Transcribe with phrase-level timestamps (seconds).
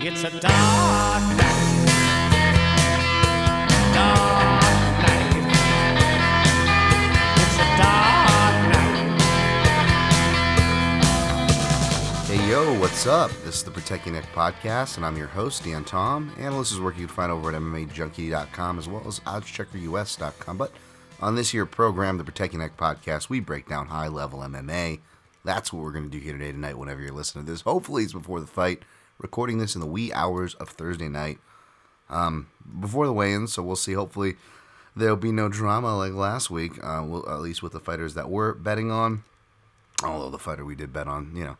[0.00, 1.84] It's a dark night.
[3.92, 4.62] Dark
[5.02, 5.34] night.
[7.36, 9.20] It's a dark night.
[12.26, 13.32] Hey yo, what's up?
[13.44, 16.32] This is the Protect Your Neck Podcast, and I'm your host, Dan Tom.
[16.38, 20.56] Analyst is work you can find over at MMAJunkie.com as well as OddsCheckerUS.com.
[20.56, 20.70] But
[21.20, 25.00] on this year program, the Protect Your Neck Podcast, we break down high level MMA.
[25.44, 27.62] That's what we're going to do here today, tonight, whenever you're listening to this.
[27.62, 28.84] Hopefully, it's before the fight.
[29.18, 31.38] Recording this in the wee hours of Thursday night
[32.08, 32.48] um,
[32.80, 33.94] before the weigh-in, so we'll see.
[33.94, 34.36] Hopefully,
[34.94, 36.72] there'll be no drama like last week.
[36.82, 39.24] Uh, we'll, at least with the fighters that we're betting on.
[40.04, 41.56] Although the fighter we did bet on, you know,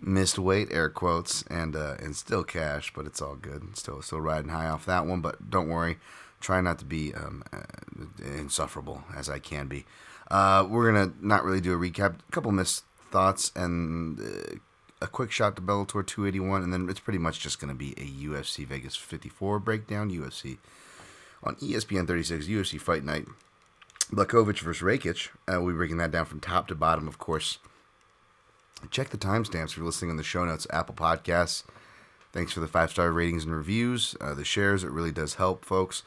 [0.00, 3.76] missed weight, air quotes, and uh, and still cash, but it's all good.
[3.76, 5.98] Still still riding high off that one, but don't worry.
[6.40, 7.62] Try not to be um, uh,
[8.24, 9.84] insufferable as I can be.
[10.30, 12.16] Uh, we're gonna not really do a recap.
[12.26, 14.56] A couple missed thoughts and uh,
[15.04, 18.26] a quick shot to Bellator 281, and then it's pretty much just gonna be a
[18.26, 20.10] UFC Vegas 54 breakdown.
[20.10, 20.58] UFC
[21.42, 23.26] on ESPN 36, UFC Fight Night.
[24.10, 25.28] Blachowicz versus Rakic.
[25.46, 27.58] Uh, we're breaking that down from top to bottom, of course.
[28.90, 31.64] Check the timestamps if you're listening on the show notes, Apple Podcasts.
[32.32, 34.84] Thanks for the five star ratings and reviews, uh, the shares.
[34.84, 36.02] It really does help, folks.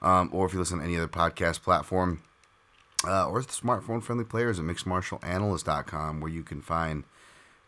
[0.00, 2.22] Um, or if you listen to any other podcast platform,
[3.06, 7.04] uh, or the smartphone friendly players at mixedmartialanalyst.com, where you can find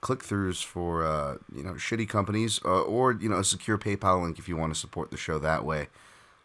[0.01, 4.23] click throughs for uh, you know shitty companies, uh, or you know a secure PayPal
[4.23, 5.89] link if you want to support the show that way.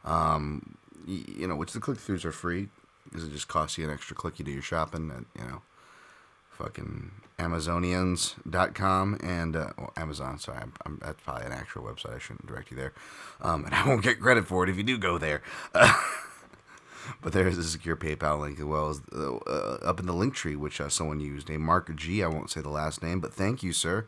[0.04, 2.70] Um, y- you know, which the click throughs are free
[3.06, 4.40] because it just costs you an extra click.
[4.40, 5.62] You do your shopping, and you know
[6.52, 12.18] fucking amazonians.com and uh, well, amazon sorry I'm, I'm, that's probably an actual website i
[12.18, 12.94] shouldn't direct you there
[13.42, 15.42] um, and i won't get credit for it if you do go there
[17.22, 20.34] but there is a secure paypal link as well as uh, up in the link
[20.34, 23.34] tree which uh, someone used a mark g i won't say the last name but
[23.34, 24.06] thank you sir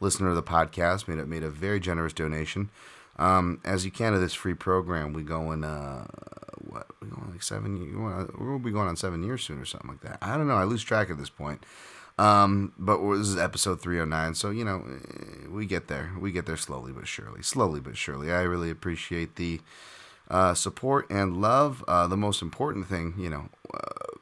[0.00, 2.70] listener of the podcast made a, made a very generous donation
[3.18, 6.06] um, as you can to this free program we go in uh,
[6.58, 10.00] what we going like seven we'll be going on seven years soon or something like
[10.00, 11.64] that i don't know i lose track at this point
[12.20, 16.12] um, but this is episode 309, so you know eh, we get there.
[16.20, 17.42] We get there slowly but surely.
[17.42, 18.30] Slowly but surely.
[18.30, 19.60] I really appreciate the
[20.30, 21.84] uh, support and love.
[21.86, 23.48] Uh, the most important thing, you know.
[23.74, 24.16] Uh,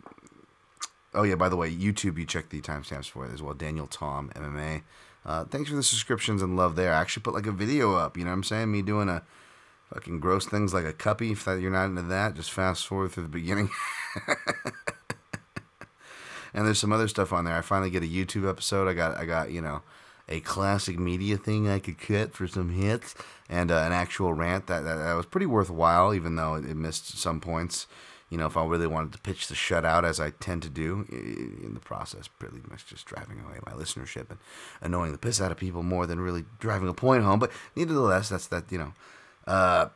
[1.14, 2.18] oh yeah, by the way, YouTube.
[2.18, 3.54] You check the timestamps for it as well.
[3.54, 4.82] Daniel Tom MMA.
[5.24, 6.92] Uh, thanks for the subscriptions and love there.
[6.92, 8.16] I actually put like a video up.
[8.16, 8.72] You know what I'm saying?
[8.72, 9.22] Me doing a
[9.92, 11.32] fucking gross things like a cuppy.
[11.32, 13.68] If that, you're not into that, just fast forward through the beginning.
[16.54, 17.54] and there's some other stuff on there.
[17.54, 18.88] I finally get a YouTube episode.
[18.88, 19.82] I got I got you know
[20.28, 23.14] a classic media thing I could cut for some hits
[23.48, 26.76] and uh, an actual rant that, that that was pretty worthwhile, even though it, it
[26.76, 27.86] missed some points.
[28.30, 31.06] You know, if I really wanted to pitch the shutout as I tend to do
[31.08, 34.38] in the process, pretty much just driving away my listenership and
[34.82, 37.38] annoying the piss out of people more than really driving a point home.
[37.38, 38.70] But nevertheless, that's that.
[38.70, 38.92] You know,
[39.46, 39.88] uh,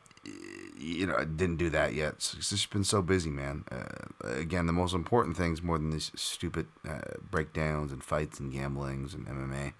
[0.83, 2.13] you know, I didn't do that yet.
[2.13, 3.65] It's just been so busy, man.
[3.71, 8.51] Uh, again, the most important things, more than these stupid uh, breakdowns and fights and
[8.51, 9.73] gamblings and MMA,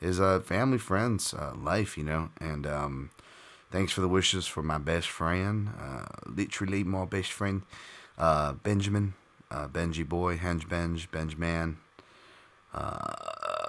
[0.00, 2.30] is uh, family, friends, uh, life, you know.
[2.40, 3.10] And um,
[3.70, 7.62] thanks for the wishes for my best friend, uh, literally my best friend,
[8.18, 9.14] uh, Benjamin,
[9.50, 11.76] uh, Benji boy, Henge Benj, Benjman,
[12.72, 13.66] uh,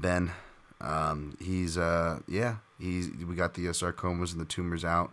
[0.00, 0.32] Ben.
[0.80, 5.12] Um, he's uh, yeah, he's we got the uh, sarcomas and the tumors out.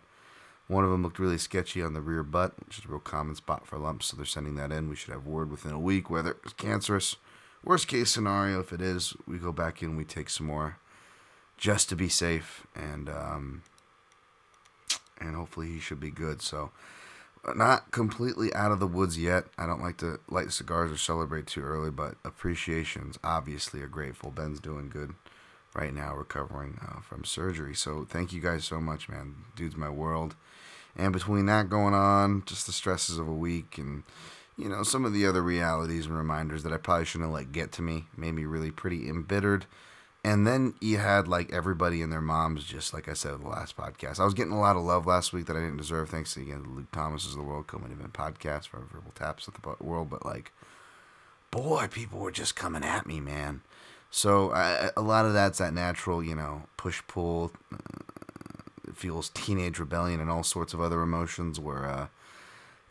[0.67, 3.35] One of them looked really sketchy on the rear butt, which is a real common
[3.35, 4.89] spot for lumps, so they're sending that in.
[4.89, 7.17] We should have word within a week whether it's cancerous.
[7.63, 10.77] Worst case scenario, if it is, we go back in, we take some more
[11.57, 13.61] just to be safe, and um,
[15.19, 16.41] and hopefully he should be good.
[16.41, 16.71] So,
[17.55, 19.45] not completely out of the woods yet.
[19.57, 24.31] I don't like to light cigars or celebrate too early, but appreciations obviously are grateful.
[24.31, 25.13] Ben's doing good
[25.73, 27.75] right now, recovering uh, from surgery.
[27.75, 29.35] So thank you guys so much, man.
[29.55, 30.35] Dude's my world.
[30.95, 34.03] And between that going on, just the stresses of a week and
[34.57, 37.51] you know some of the other realities and reminders that I probably shouldn't have let
[37.51, 39.65] get to me made me really pretty embittered.
[40.25, 43.49] And then you had like everybody and their moms, just like I said in the
[43.49, 44.21] last podcast.
[44.21, 46.09] I was getting a lot of love last week that I didn't deserve.
[46.09, 49.55] Thanks again to Luke Thomas of the World Co-Main Event podcast for verbal taps at
[49.55, 50.09] the world.
[50.09, 50.53] But like,
[51.51, 53.63] boy, people were just coming at me, man.
[54.09, 57.51] So I, a lot of that's that natural, you know, push pull.
[57.69, 57.77] Uh,
[58.87, 61.59] it feels teenage rebellion and all sorts of other emotions.
[61.59, 62.07] Where, uh,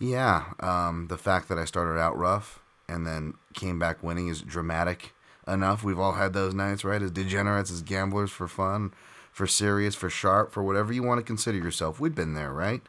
[0.03, 4.43] yeah, um, the fact that I started out rough and then came back winning is
[4.43, 5.13] dramatic
[5.47, 5.85] enough.
[5.85, 7.01] We've all had those nights, right?
[7.01, 8.93] As degenerates, as gamblers, for fun,
[9.31, 12.01] for serious, for sharp, for whatever you want to consider yourself.
[12.01, 12.83] We've been there, right?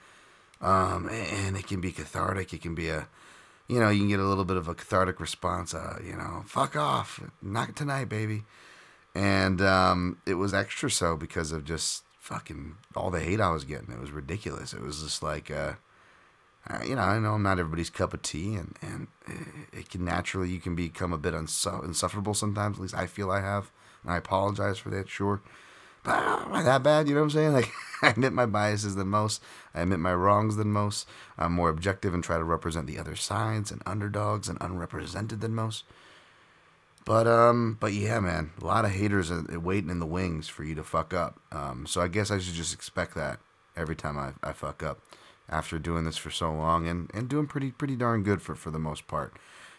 [0.59, 2.51] Um, and it can be cathartic.
[2.51, 3.07] It can be a,
[3.67, 5.75] you know, you can get a little bit of a cathartic response.
[5.75, 8.43] Uh, you know, fuck off, not tonight, baby.
[9.13, 13.65] And um, it was extra so because of just fucking all the hate I was
[13.65, 13.91] getting.
[13.91, 14.73] It was ridiculous.
[14.73, 15.73] It was just like, uh,
[16.85, 19.07] you know, I know I'm not everybody's cup of tea, and and
[19.73, 22.77] it can naturally you can become a bit insufferable sometimes.
[22.77, 23.71] At least I feel I have,
[24.03, 25.09] and I apologize for that.
[25.09, 25.41] Sure,
[26.03, 27.07] but am I that bad?
[27.07, 27.53] You know what I'm saying?
[27.63, 27.71] Like
[28.01, 29.41] I admit my biases than most.
[29.73, 31.07] I admit my wrongs than most.
[31.37, 35.55] I'm more objective and try to represent the other sides and underdogs and unrepresented than
[35.55, 35.85] most.
[37.05, 40.63] But um, but yeah, man, a lot of haters are waiting in the wings for
[40.63, 41.39] you to fuck up.
[41.51, 43.39] Um, so I guess I should just expect that
[43.75, 44.99] every time I, I fuck up
[45.49, 48.71] after doing this for so long and, and doing pretty pretty darn good for for
[48.71, 49.33] the most part.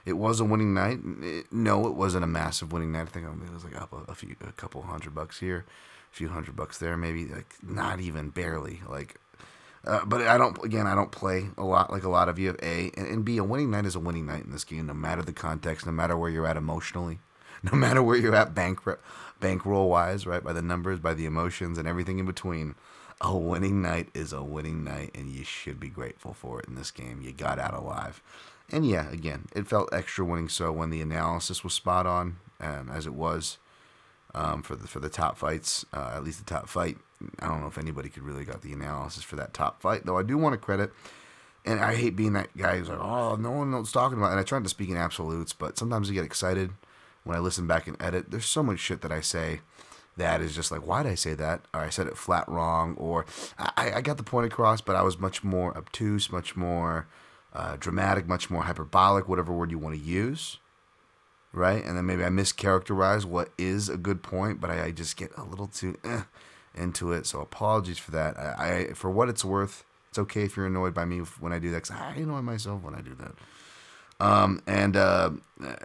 [0.04, 1.00] It was a winning night.
[1.22, 3.02] It, no, it wasn't a massive winning night.
[3.02, 5.64] I think it was like up a, a few a couple hundred bucks here,
[6.12, 9.16] a few hundred bucks there, maybe like not even barely like.
[9.86, 10.62] Uh, but I don't.
[10.64, 12.48] Again, I don't play a lot like a lot of you.
[12.48, 13.38] Have a and, and B.
[13.38, 15.92] A winning night is a winning night in this game, no matter the context, no
[15.92, 17.18] matter where you're at emotionally,
[17.62, 18.80] no matter where you're at bank
[19.40, 20.44] bankroll wise, right?
[20.44, 22.74] By the numbers, by the emotions, and everything in between
[23.20, 26.74] a winning night is a winning night, and you should be grateful for it in
[26.74, 27.22] this game.
[27.22, 28.22] You got out alive.
[28.70, 32.90] And yeah, again, it felt extra winning so when the analysis was spot on, um,
[32.90, 33.58] as it was
[34.34, 36.98] um, for the for the top fights, uh, at least the top fight.
[37.38, 40.18] I don't know if anybody could really got the analysis for that top fight, though.
[40.18, 40.92] I do want to credit,
[41.64, 44.32] and I hate being that guy who's like, "Oh, no one knows talking about." It.
[44.32, 46.72] And I try to speak in absolutes, but sometimes I get excited
[47.22, 48.30] when I listen back and edit.
[48.30, 49.60] There's so much shit that I say
[50.16, 51.62] that is just like, why did I say that?
[51.72, 53.26] Or I said it flat wrong, or
[53.58, 57.06] I, I got the point across, but I was much more obtuse, much more
[57.52, 60.58] uh, dramatic, much more hyperbolic, whatever word you want to use.
[61.52, 61.84] Right?
[61.84, 65.30] And then maybe I mischaracterize what is a good point, but I, I just get
[65.36, 66.22] a little too eh,
[66.74, 67.26] into it.
[67.26, 68.36] So apologies for that.
[68.36, 71.60] I, I, for what it's worth, it's okay if you're annoyed by me when I
[71.60, 73.34] do that, because I annoy myself when I do that.
[74.20, 75.30] Um, and uh,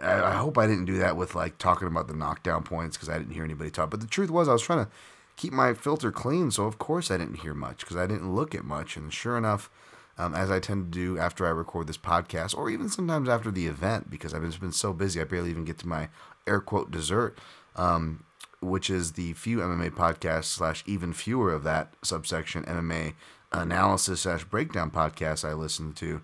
[0.00, 3.18] I, hope I didn't do that with like talking about the knockdown points because I
[3.18, 3.90] didn't hear anybody talk.
[3.90, 4.90] But the truth was, I was trying to
[5.36, 8.54] keep my filter clean, so of course I didn't hear much because I didn't look
[8.54, 8.96] at much.
[8.96, 9.70] And sure enough,
[10.16, 13.50] um, as I tend to do after I record this podcast, or even sometimes after
[13.50, 16.08] the event, because I've been, been so busy, I barely even get to my
[16.46, 17.38] air quote dessert.
[17.76, 18.24] Um,
[18.60, 23.14] which is the few MMA podcasts slash even fewer of that subsection MMA
[23.52, 26.20] analysis slash breakdown podcast I listen to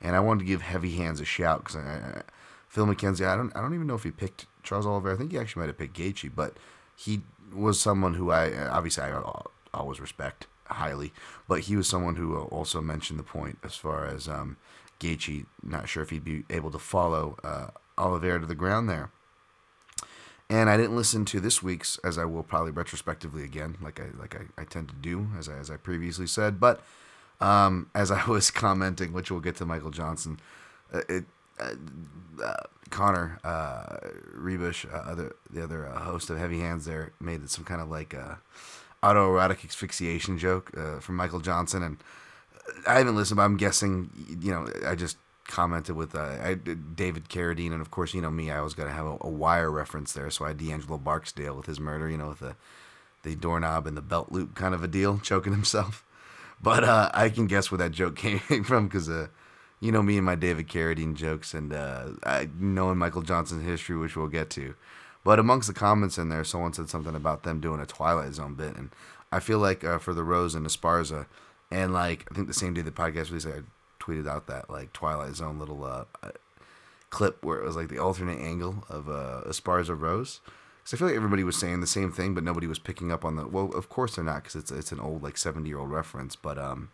[0.00, 1.82] and I wanted to give Heavy Hands a shout because
[2.68, 5.14] Phil McKenzie, I don't, I don't even know if he picked Charles Oliveira.
[5.14, 6.56] I think he actually might have picked Gaethje, but
[6.94, 7.22] he
[7.54, 9.20] was someone who I obviously I
[9.72, 11.12] always respect highly,
[11.48, 14.56] but he was someone who also mentioned the point as far as um,
[15.00, 15.46] Gaethje.
[15.62, 19.10] Not sure if he'd be able to follow uh, Oliveira to the ground there.
[20.48, 24.10] And I didn't listen to this week's, as I will probably retrospectively again, like I
[24.18, 26.60] like I, I tend to do, as I, as I previously said.
[26.60, 26.82] But
[27.40, 30.40] um, as I was commenting, which we'll get to Michael Johnson,
[30.92, 31.24] uh, it,
[31.58, 31.74] uh,
[32.42, 32.54] uh,
[32.90, 33.96] Connor uh,
[34.36, 37.90] Ruebusch, uh, other the other uh, host of Heavy Hands, there made some kind of
[37.90, 38.36] like uh,
[39.02, 40.70] autoerotic asphyxiation joke
[41.00, 41.96] from Michael Johnson, and
[42.86, 44.10] I haven't listened, but I'm guessing,
[44.40, 45.16] you know, I just
[45.48, 49.06] commented with I, David Carradine, and of course, you know me, I was gonna have
[49.06, 52.28] a, a, wire reference there, so I had D'Angelo Barksdale with his murder, you know,
[52.28, 52.56] with the
[53.22, 56.05] the doorknob and the belt loop kind of a deal, choking himself.
[56.60, 59.28] But uh, I can guess where that joke came from because, uh,
[59.80, 63.96] you know, me and my David Carradine jokes, and uh, I knowing Michael Johnson's history,
[63.96, 64.74] which we'll get to.
[65.22, 68.54] But amongst the comments in there, someone said something about them doing a Twilight Zone
[68.54, 68.90] bit, and
[69.32, 71.26] I feel like uh, for the Rose and Esparza,
[71.70, 73.62] and like I think the same day the podcast released, I
[74.00, 76.04] tweeted out that like Twilight Zone little uh,
[77.10, 80.40] clip where it was like the alternate angle of uh, Esparza Rose
[80.86, 83.24] because I feel like everybody was saying the same thing, but nobody was picking up
[83.24, 83.44] on the.
[83.44, 86.36] Well, of course they're not, because it's it's an old like seventy year old reference.
[86.36, 86.90] But um,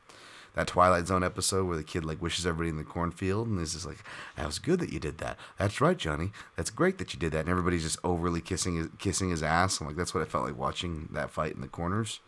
[0.54, 3.74] that Twilight Zone episode where the kid like wishes everybody in the cornfield, and it's
[3.74, 4.02] just like,
[4.38, 5.36] "That was good that you did that.
[5.58, 6.32] That's right, Johnny.
[6.56, 9.78] That's great that you did that." And everybody's just overly kissing his kissing his ass.
[9.78, 12.20] I'm like, that's what I felt like watching that fight in the corners,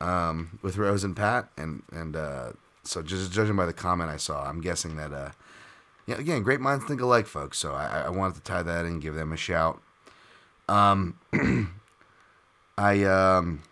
[0.00, 2.52] um, with Rose and Pat, and and uh,
[2.82, 5.30] so just judging by the comment I saw, I'm guessing that uh,
[6.06, 7.56] yeah, again, great minds think alike, folks.
[7.56, 9.80] So I, I wanted to tie that in, give them a shout.
[10.68, 11.18] Um,
[12.78, 13.62] I um,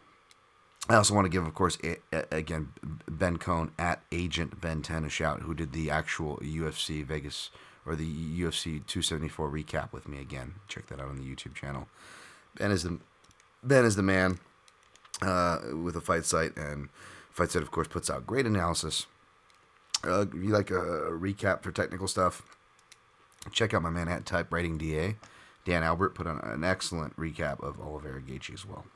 [0.89, 2.73] I also want to give, of course, a, a, again
[3.09, 7.51] Ben Cohn at Agent Ben Ten a shout, who did the actual UFC Vegas
[7.85, 10.55] or the UFC 274 recap with me again.
[10.69, 11.89] Check that out on the YouTube channel.
[12.59, 12.99] Ben is the
[13.63, 14.39] Ben is the man
[15.23, 16.89] uh, with a fight site, and
[17.31, 19.07] fight site of course puts out great analysis.
[20.05, 22.43] Uh, you like a, a recap for technical stuff,
[23.51, 25.17] check out my man at Typewriting DA.
[25.67, 28.87] Dan Albert put on an excellent recap of Oliveira Gaethje as well.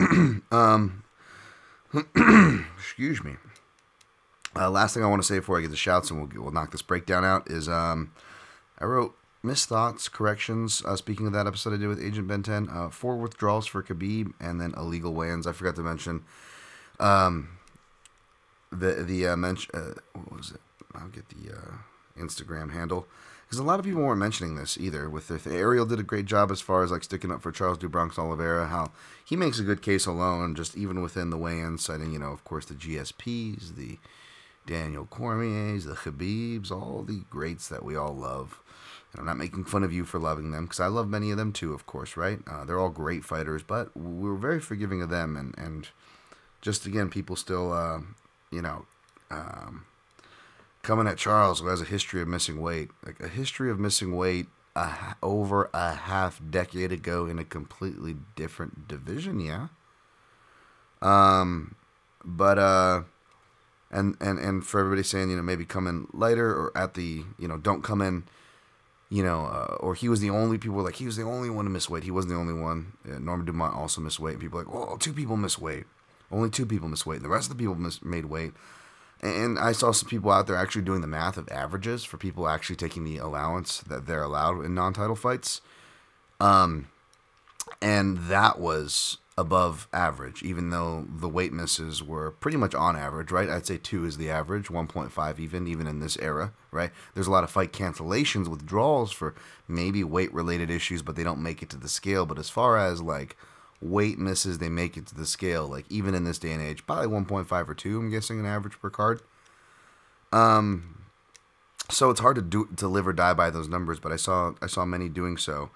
[0.50, 1.04] um,
[2.78, 3.36] excuse me.
[4.56, 6.52] Uh, last thing I want to say before I get the shouts and we'll, we'll
[6.52, 8.12] knock this breakdown out is um,
[8.78, 10.82] I wrote missed thoughts, corrections.
[10.86, 13.82] Uh, speaking of that episode I did with Agent Ben 10, uh, four withdrawals for
[13.82, 15.46] Khabib and then illegal weigh-ins.
[15.46, 16.24] I forgot to mention
[16.98, 17.58] um,
[18.72, 19.70] the the uh, mention.
[19.74, 20.60] Uh, what was it?
[20.94, 21.74] I'll get the uh,
[22.18, 23.06] Instagram handle
[23.48, 25.08] because a lot of people weren't mentioning this either.
[25.08, 27.78] With the, Ariel did a great job as far as like sticking up for Charles
[27.78, 28.66] do Bronx Oliveira.
[28.66, 28.90] How
[29.24, 32.44] he makes a good case alone, just even within the weigh-in, citing you know of
[32.44, 33.98] course the GSPs, the
[34.66, 38.60] Daniel Cormier's, the Khabibs, all the greats that we all love.
[39.12, 41.38] And I'm not making fun of you for loving them because I love many of
[41.38, 42.40] them too, of course, right?
[42.46, 45.34] Uh, they're all great fighters, but we're very forgiving of them.
[45.34, 45.88] And, and
[46.60, 48.00] just again, people still, uh,
[48.50, 48.84] you know,
[49.30, 49.86] um,
[50.88, 54.16] coming at Charles, who has a history of missing weight, like a history of missing
[54.16, 59.68] weight uh, over a half decade ago in a completely different division, yeah.
[61.02, 61.74] Um,
[62.24, 63.02] but uh,
[63.90, 67.22] and and and for everybody saying you know maybe come in lighter or at the
[67.38, 68.24] you know don't come in
[69.10, 71.66] you know uh, or he was the only people like he was the only one
[71.66, 72.02] to miss weight.
[72.02, 72.94] He wasn't the only one.
[73.06, 75.84] Uh, norman dumont also missed weight And people like well two people miss weight.
[76.32, 78.54] Only two people miss weight the rest of the people miss, made weight
[79.20, 82.48] and i saw some people out there actually doing the math of averages for people
[82.48, 85.60] actually taking the allowance that they're allowed in non-title fights
[86.40, 86.88] um
[87.80, 93.30] and that was above average, even though the weight misses were pretty much on average,
[93.30, 93.48] right?
[93.48, 96.90] I'd say two is the average, 1.5 even, even in this era, right?
[97.14, 99.36] There's a lot of fight cancellations, withdrawals for
[99.68, 102.26] maybe weight related issues, but they don't make it to the scale.
[102.26, 103.36] But as far as like
[103.80, 106.86] weight misses, they make it to the scale, like even in this day and age,
[106.86, 109.20] probably 1.5 or 2, I'm guessing, an average per card.
[110.32, 110.98] Um,
[111.90, 114.54] so it's hard to do to live or die by those numbers, but I saw
[114.60, 115.70] I saw many doing so.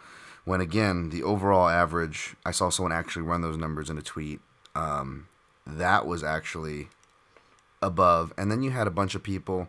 [0.44, 4.40] When again the overall average i saw someone actually run those numbers in a tweet.
[4.74, 5.28] Um,
[5.66, 6.88] that was actually
[7.80, 8.32] above.
[8.36, 9.68] And then you had a bunch of people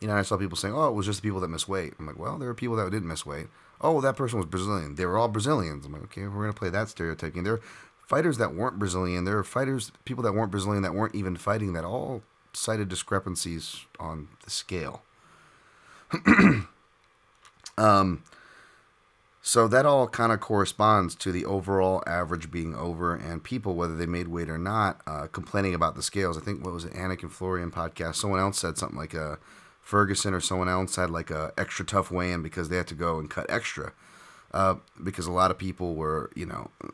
[0.00, 1.94] you know i saw people saying oh it was just the people that miss weight.
[1.98, 3.46] I'm like well there are people that didn't miss weight
[3.80, 4.94] oh that person was brazilian.
[4.94, 5.86] They were all brazilians.
[5.86, 7.44] I'm like okay we're going to play that stereotyping.
[7.44, 7.60] There are
[8.06, 9.24] fighters that weren't brazilian.
[9.24, 13.86] There are fighters people that weren't brazilian that weren't even fighting that all cited discrepancies
[13.98, 15.02] on the scale.
[17.76, 18.22] Um
[19.46, 23.94] so that all kind of corresponds to the overall average being over, and people, whether
[23.94, 26.38] they made weight or not, uh, complaining about the scales.
[26.38, 28.14] I think what was it, Anik and Florian podcast?
[28.14, 29.36] Someone else said something like uh,
[29.84, 33.18] Ferguson or someone else had like a extra tough weigh-in because they had to go
[33.18, 33.92] and cut extra,
[34.52, 36.88] uh, because a lot of people were, you know, uh,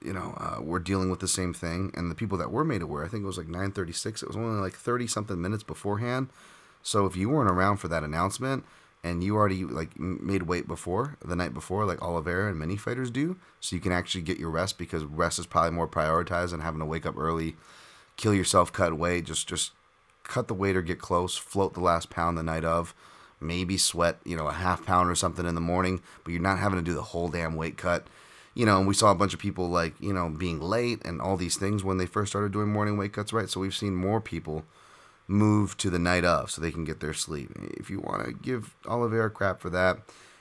[0.00, 2.82] you know, uh, were dealing with the same thing, and the people that were made
[2.82, 4.22] aware, I think it was like 9:36.
[4.22, 6.28] It was only like 30 something minutes beforehand.
[6.82, 8.64] So if you weren't around for that announcement
[9.02, 13.10] and you already like made weight before the night before, like Oliveira and many fighters
[13.10, 16.60] do, so you can actually get your rest because rest is probably more prioritized than
[16.60, 17.56] having to wake up early,
[18.16, 19.24] kill yourself, cut weight.
[19.24, 19.72] Just just
[20.28, 22.94] cut the weight or get close, float the last pound the night of,
[23.40, 26.58] maybe sweat you know a half pound or something in the morning, but you're not
[26.58, 28.06] having to do the whole damn weight cut.
[28.54, 31.20] You know, and we saw a bunch of people like you know being late and
[31.20, 33.48] all these things when they first started doing morning weight cuts, right?
[33.48, 34.64] So we've seen more people
[35.26, 37.50] move to the night of so they can get their sleep.
[37.76, 39.98] If you want to give Oliveira crap for that,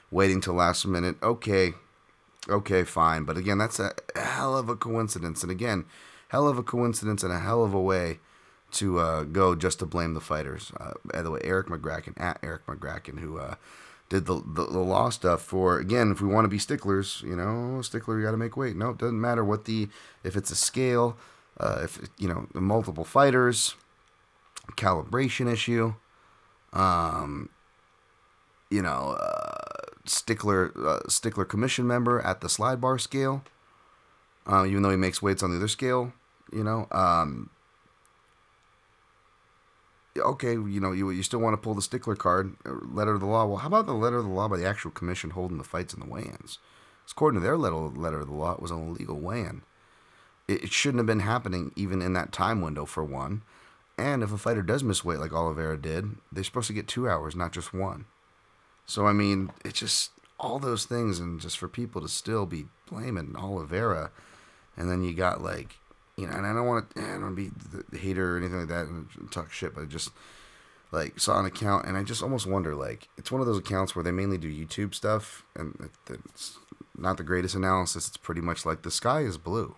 [0.09, 1.73] waiting till last minute, okay,
[2.49, 3.23] okay, fine.
[3.23, 5.43] But again, that's a hell of a coincidence.
[5.43, 5.85] And again,
[6.29, 8.19] hell of a coincidence and a hell of a way
[8.71, 10.71] to uh, go just to blame the fighters.
[10.79, 13.55] Uh, by the way, Erik Magraken, at Erik Magraken, who uh,
[14.09, 17.35] did the, the, the law stuff for, again, if we want to be sticklers, you
[17.35, 18.75] know, stickler, you got to make weight.
[18.75, 19.87] No, it doesn't matter what the,
[20.23, 21.17] if it's a scale,
[21.59, 23.75] uh, if, you know, multiple fighters,
[24.75, 25.93] calibration issue.
[26.73, 27.49] Um,
[28.69, 33.43] you know, uh, stickler uh, stickler commission member at the slide bar scale.
[34.45, 36.13] Uh, even though he makes weights on the other scale,
[36.51, 36.87] you know.
[36.91, 37.49] Um,
[40.19, 43.19] okay, you know, you you still want to pull the stickler card, uh, letter of
[43.19, 43.45] the law.
[43.45, 45.93] Well, how about the letter of the law by the actual commission holding the fights
[45.93, 46.59] and the weigh-ins?
[47.09, 49.61] According to their letter, letter of the law, it was an illegal weigh-in.
[50.47, 53.43] It, it shouldn't have been happening even in that time window, for one.
[53.97, 57.09] And if a fighter does miss weight like Oliveira did, they're supposed to get two
[57.09, 58.05] hours, not just one.
[58.85, 62.65] So I mean, it's just all those things, and just for people to still be
[62.89, 64.11] blaming Oliveira,
[64.75, 65.77] and then you got like,
[66.17, 67.51] you know, and I don't want to, I don't be
[67.91, 70.09] the hater or anything like that and talk shit, but I just
[70.91, 73.95] like saw an account, and I just almost wonder like, it's one of those accounts
[73.95, 76.57] where they mainly do YouTube stuff, and it's
[76.97, 78.07] not the greatest analysis.
[78.07, 79.75] It's pretty much like the sky is blue,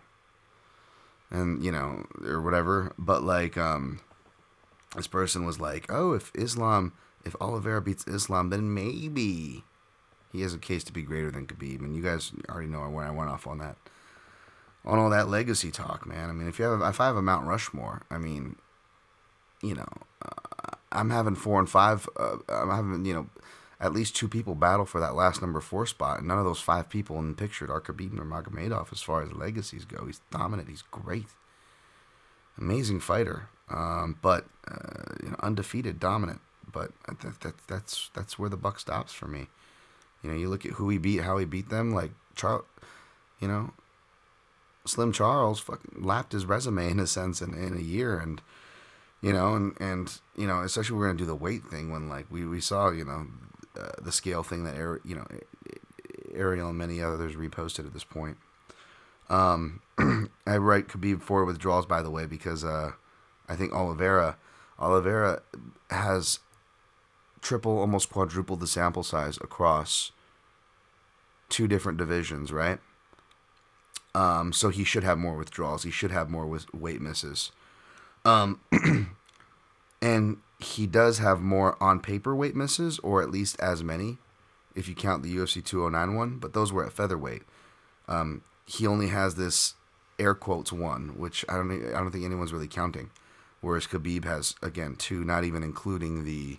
[1.29, 2.93] and you know, or whatever.
[2.97, 3.99] But like, um,
[4.95, 6.93] this person was like, "Oh, if Islam,
[7.25, 9.63] if Oliveira beats Islam, then maybe
[10.31, 13.05] he has a case to be greater than Khabib." And you guys already know where
[13.05, 13.75] I went off on that,
[14.89, 16.29] on all that legacy talk, man.
[16.29, 18.55] I mean, if you have, if I have a Mount Rushmore, I mean,
[19.61, 19.87] you know,
[20.25, 22.09] uh, I'm having four and five.
[22.17, 23.29] Uh, I'm having, you know,
[23.79, 26.59] at least two people battle for that last number four spot, and none of those
[26.59, 30.05] five people in the picture are Khabib Nurmagomedov as far as legacies go.
[30.07, 30.69] He's dominant.
[30.69, 31.27] He's great,
[32.57, 36.41] amazing fighter, um, but uh, you know, undefeated, dominant.
[36.71, 39.47] But that, that, that's that's where the buck stops for me.
[40.23, 41.93] You know, you look at who he beat, how he beat them.
[41.93, 42.65] Like Charles,
[43.39, 43.71] you know,
[44.85, 48.41] Slim Charles fucking lapped his resume in a sense in, in a year, and
[49.21, 52.25] you know, and and you know, especially we're gonna do the weight thing when like
[52.29, 53.27] we we saw you know
[53.79, 55.25] uh, the scale thing that you know
[56.33, 58.37] Ariel and many others reposted at this point.
[59.29, 59.81] Um,
[60.47, 62.93] I write Khabib for withdrawals by the way because uh,
[63.47, 64.37] I think Oliveira
[64.79, 65.41] Oliveira
[65.89, 66.39] has
[67.41, 70.11] triple, almost quadruple the sample size across
[71.49, 72.79] two different divisions, right?
[74.19, 75.83] Um, so he should have more withdrawals.
[75.83, 77.53] He should have more with weight misses.
[78.25, 78.59] Um,
[80.01, 84.17] and he does have more on paper weight misses, or at least as many,
[84.75, 86.37] if you count the UFC 209 one.
[86.37, 87.43] But those were at featherweight.
[88.09, 89.75] Um, he only has this
[90.19, 93.11] air quotes one, which I don't I don't think anyone's really counting.
[93.61, 96.57] Whereas Khabib has again two, not even including the,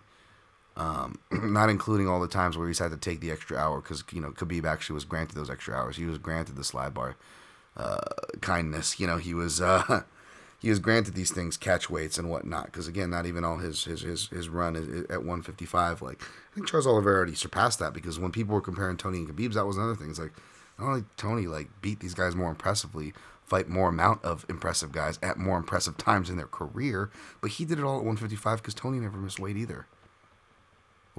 [0.78, 4.02] um, not including all the times where he's had to take the extra hour because
[4.12, 5.98] you know Khabib actually was granted those extra hours.
[5.98, 7.16] He was granted the slide bar
[7.76, 7.98] uh,
[8.40, 8.98] kindness.
[9.00, 9.60] You know he was.
[9.60, 10.02] Uh,
[10.60, 12.66] he was granted these things, catch weights and whatnot.
[12.66, 16.02] Because again, not even all his his his, his run at 155.
[16.02, 19.28] Like I think Charles Oliveira already surpassed that because when people were comparing Tony and
[19.28, 20.10] Khabib's, that was another thing.
[20.10, 20.34] It's like
[20.78, 25.18] not only Tony like beat these guys more impressively, fight more amount of impressive guys
[25.22, 27.10] at more impressive times in their career,
[27.40, 29.86] but he did it all at 155 because Tony never missed weight either.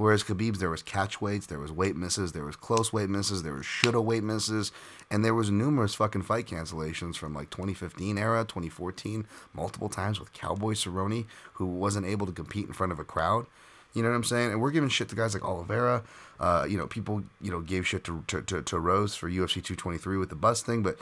[0.02, 3.44] Whereas Khabib's, there was catch weights, there was weight misses, there was close weight misses,
[3.44, 4.72] there was shoulda weight misses,
[5.12, 10.34] and there was numerous fucking fight cancellations from like 2015 era, 2014, multiple times with
[10.34, 13.46] Cowboy Cerrone, who wasn't able to compete in front of a crowd.
[13.94, 14.54] You know what I'm saying?
[14.54, 16.02] And we're giving shit to guys like Oliveira.
[16.40, 19.54] Uh, you know, people, you know, gave shit to, to, to, to Rose for UFC
[19.54, 20.98] 223 with the bus thing, but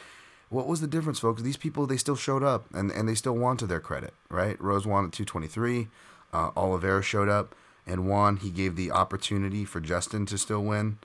[0.50, 1.42] what was the difference, folks?
[1.42, 4.62] These people, they still showed up and, and they still wanted their credit, right?
[4.62, 5.88] Rose won at 223.
[6.34, 7.56] Uh, Oliveira showed up
[7.90, 8.38] and won.
[8.38, 11.00] He gave the opportunity for Justin to still win.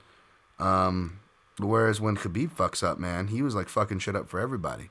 [0.59, 1.19] Um,
[1.57, 4.89] whereas when Khabib fucks up, man, he was like fucking shit up for everybody,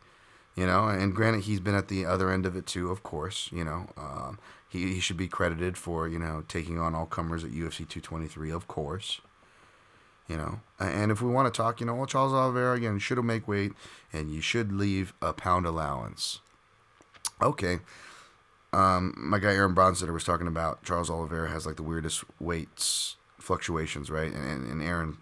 [0.56, 0.88] you know.
[0.88, 3.48] And granted, he's been at the other end of it too, of course.
[3.52, 7.44] You know, um, he he should be credited for you know taking on all comers
[7.44, 9.20] at UFC 223, of course.
[10.28, 13.22] You know, and if we want to talk, you know, well, Charles Oliveira again should
[13.22, 13.72] make weight,
[14.10, 16.40] and you should leave a pound allowance.
[17.42, 17.80] Okay,
[18.74, 23.16] um, my guy Aaron Bronsteter was talking about Charles Oliveira has like the weirdest weights
[23.38, 24.32] fluctuations, right?
[24.32, 25.18] And, and Aaron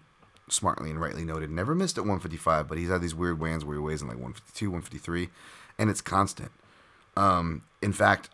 [0.49, 3.75] smartly and rightly noted never missed at 155, but he's had these weird weigh-ins where
[3.75, 5.29] he weighs in like 152, 153,
[5.77, 6.51] and it's constant.
[7.15, 8.29] Um, in fact,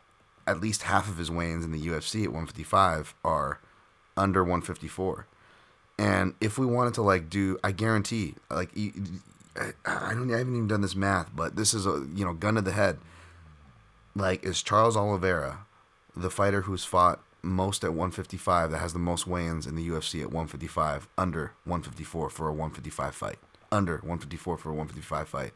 [0.47, 3.60] at least half of his weigh-ins in the UFC at 155 are
[4.15, 5.27] under 154.
[5.97, 8.69] And if we wanted to like do, I guarantee, like
[9.86, 12.55] I don't, I haven't even done this math, but this is a you know gun
[12.55, 12.99] to the head
[14.19, 15.65] like is Charles Oliveira,
[16.15, 20.21] the fighter who's fought most at 155 that has the most weigh-ins in the UFC
[20.21, 23.39] at 155 under 154 for a 155 fight.
[23.71, 25.51] Under 154 for a 155 fight.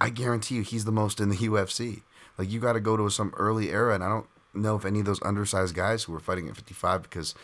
[0.00, 2.02] I guarantee you he's the most in the UFC.
[2.38, 5.00] Like you got to go to some early era and I don't know if any
[5.00, 7.34] of those undersized guys who were fighting at 55 because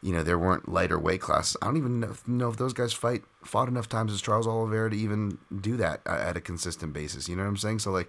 [0.00, 1.56] you know there weren't lighter weight classes.
[1.62, 4.90] I don't even know know if those guys fight fought enough times as Charles Oliveira
[4.90, 7.28] to even do that uh, at a consistent basis.
[7.28, 7.80] You know what I'm saying?
[7.80, 8.08] So like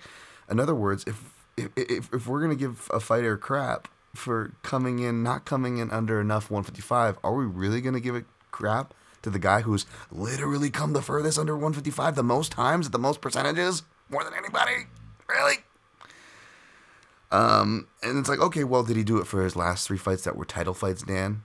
[0.50, 1.39] in other words, if
[1.76, 6.20] if, if we're gonna give a fighter crap for coming in, not coming in under
[6.20, 10.94] enough 155, are we really gonna give it crap to the guy who's literally come
[10.94, 14.88] the furthest under 155 the most times at the most percentages, more than anybody?
[15.28, 15.58] Really?
[17.32, 20.24] Um, and it's like, okay, well, did he do it for his last three fights
[20.24, 21.44] that were title fights, Dan?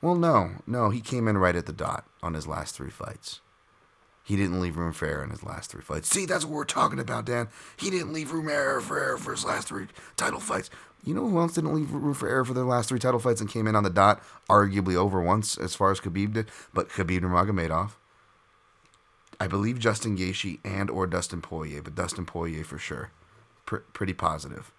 [0.00, 3.40] Well, no, no, he came in right at the dot on his last three fights.
[4.26, 6.08] He didn't leave room for error in his last three fights.
[6.08, 7.46] See, that's what we're talking about, Dan.
[7.76, 9.86] He didn't leave room error for error for his last three
[10.16, 10.68] title fights.
[11.04, 13.40] You know who else didn't leave room for error for their last three title fights
[13.40, 16.88] and came in on the dot, arguably over once as far as Khabib did, but
[16.88, 17.92] Khabib Nurmagomedov.
[19.38, 23.12] I believe Justin Gaethje and or Dustin Poirier, but Dustin Poirier for sure.
[23.64, 24.72] Pr- pretty positive.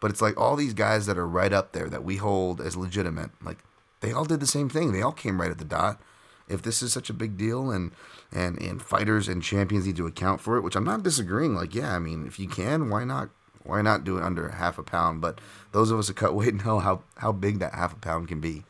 [0.00, 2.74] But it's like all these guys that are right up there that we hold as
[2.74, 3.58] legitimate, like
[4.00, 4.92] they all did the same thing.
[4.92, 6.00] They all came right at the dot
[6.48, 7.92] if this is such a big deal and
[8.32, 11.54] and and fighters and champions need to account for it, which I'm not disagreeing.
[11.54, 13.30] Like, yeah, I mean, if you can, why not?
[13.62, 15.22] Why not do it under half a pound?
[15.22, 15.40] But
[15.72, 18.40] those of us that cut weight know how how big that half a pound can
[18.40, 18.64] be.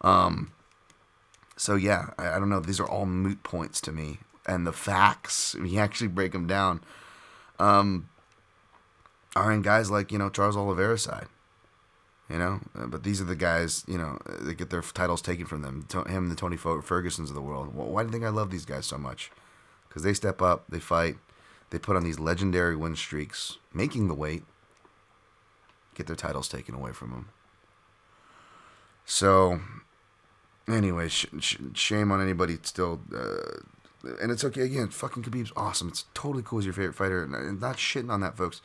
[0.00, 0.52] Um.
[1.56, 2.60] So yeah, I, I don't know.
[2.60, 5.54] These are all moot points to me, and the facts.
[5.54, 6.80] If you actually break them down,
[7.58, 8.08] um,
[9.36, 11.26] are in guys like you know Charles Oliveira's side
[12.28, 12.60] you know.
[12.78, 15.62] Uh, But these are the guys, you know, uh, that get their titles taken from
[15.62, 15.86] them.
[16.06, 17.68] Him the Tony Fer- Fergusons of the world.
[17.68, 19.30] Wh- Why do you think I love these guys so much?
[19.88, 21.16] Because they step up, they fight,
[21.70, 24.44] they put on these legendary win streaks, making the weight,
[25.94, 27.28] get their titles taken away from them.
[29.04, 29.60] So,
[30.66, 33.00] anyway, sh- sh- shame on anybody still.
[33.14, 33.60] Uh,
[34.20, 34.88] and it's okay again.
[34.90, 35.88] Fucking Khabib's awesome.
[35.88, 36.58] It's totally cool.
[36.60, 38.60] He's your favorite fighter, and- and not shitting on that, folks.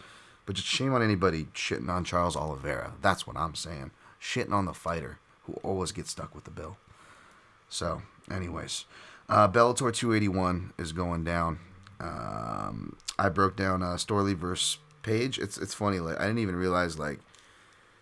[0.45, 2.93] But just shame on anybody shitting on Charles Oliveira.
[3.01, 3.91] That's what I'm saying.
[4.21, 6.77] Shitting on the fighter who always gets stuck with the bill.
[7.69, 8.86] So, anyways,
[9.29, 11.60] uh, Bellator 281 is going down.
[11.99, 15.38] Um, I broke down uh, Storley versus Page.
[15.38, 15.99] It's it's funny.
[15.99, 17.19] Like I didn't even realize like.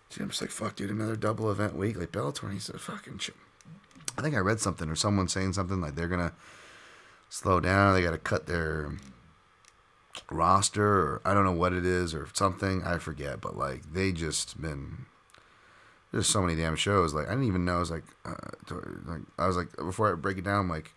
[0.08, 0.90] See, I'm just like fuck, dude.
[0.90, 2.52] Another double event week like Bellator.
[2.52, 3.34] He said fucking shit.
[4.16, 6.32] I think I read something or someone saying something like they're gonna
[7.28, 7.94] slow down.
[7.94, 8.92] They got to cut their
[10.30, 12.82] roster or I don't know what it is or something.
[12.84, 15.06] I forget, but like they just been
[16.12, 17.14] there's so many damn shows.
[17.14, 17.76] Like I didn't even know.
[17.76, 18.34] I was like, uh,
[19.06, 20.92] like I was like before I break it down, like,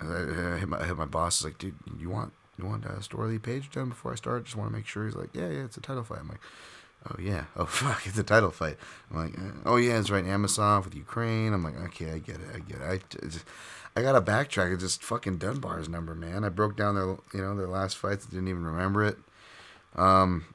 [0.00, 1.40] I, hit my I hit my boss.
[1.40, 4.44] Is like, dude, you want you want a story page done before I start?
[4.44, 5.04] Just want to make sure.
[5.04, 6.20] He's like, yeah, yeah, it's a title fight.
[6.20, 6.40] I'm like.
[7.10, 7.46] Oh yeah.
[7.56, 8.76] Oh fuck, it's a title fight.
[9.10, 9.34] I'm like,
[9.66, 10.24] oh yeah, it's right.
[10.24, 11.52] Amazon with Ukraine.
[11.52, 12.46] I'm like, okay, I get it.
[12.54, 13.02] I get it.
[13.20, 13.28] I,
[13.94, 14.72] I gotta backtrack.
[14.72, 16.44] It's just fucking Dunbar's number, man.
[16.44, 18.26] I broke down their, you know, their last fights.
[18.26, 19.18] Didn't even remember it.
[19.96, 20.46] Um,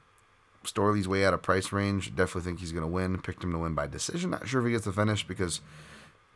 [0.64, 2.14] Storley's way out of price range.
[2.16, 3.18] Definitely think he's gonna win.
[3.18, 4.30] Picked him to win by decision.
[4.30, 5.60] Not sure if he gets the finish because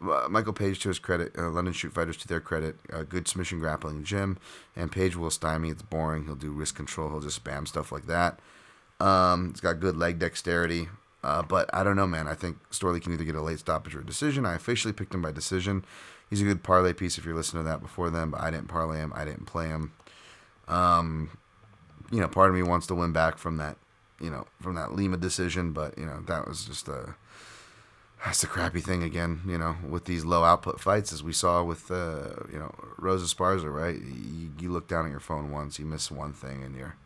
[0.01, 3.29] uh, Michael Page, to his credit, uh, London Shoot Fighters to their credit, uh, good
[3.29, 4.39] submission grappling gym,
[4.77, 5.71] and Page will stymie.
[5.71, 6.25] It's boring.
[6.25, 7.11] He'll do wrist control.
[7.11, 8.39] He'll just spam stuff like that.
[9.01, 10.89] Um, he's got good leg dexterity.
[11.25, 12.27] Uh, but I don't know, man.
[12.27, 14.45] I think Storley can either get a late stoppage or a decision.
[14.45, 15.85] I officially picked him by decision.
[16.33, 18.69] He's a good parlay piece if you're listening to that before then, but I didn't
[18.69, 19.13] parlay him.
[19.15, 19.93] I didn't play him.
[20.67, 21.29] Um,
[22.11, 23.77] you know, part of me wants to win back from that,
[24.19, 27.17] you know, from that Lima decision, but you know, that was just a
[28.25, 31.63] that's the crappy thing again, you know, with these low output fights, as we saw
[31.63, 33.97] with, uh, you know, Rose Esparza, right?
[33.97, 36.97] You, you look down at your phone once, you miss one thing, and you're,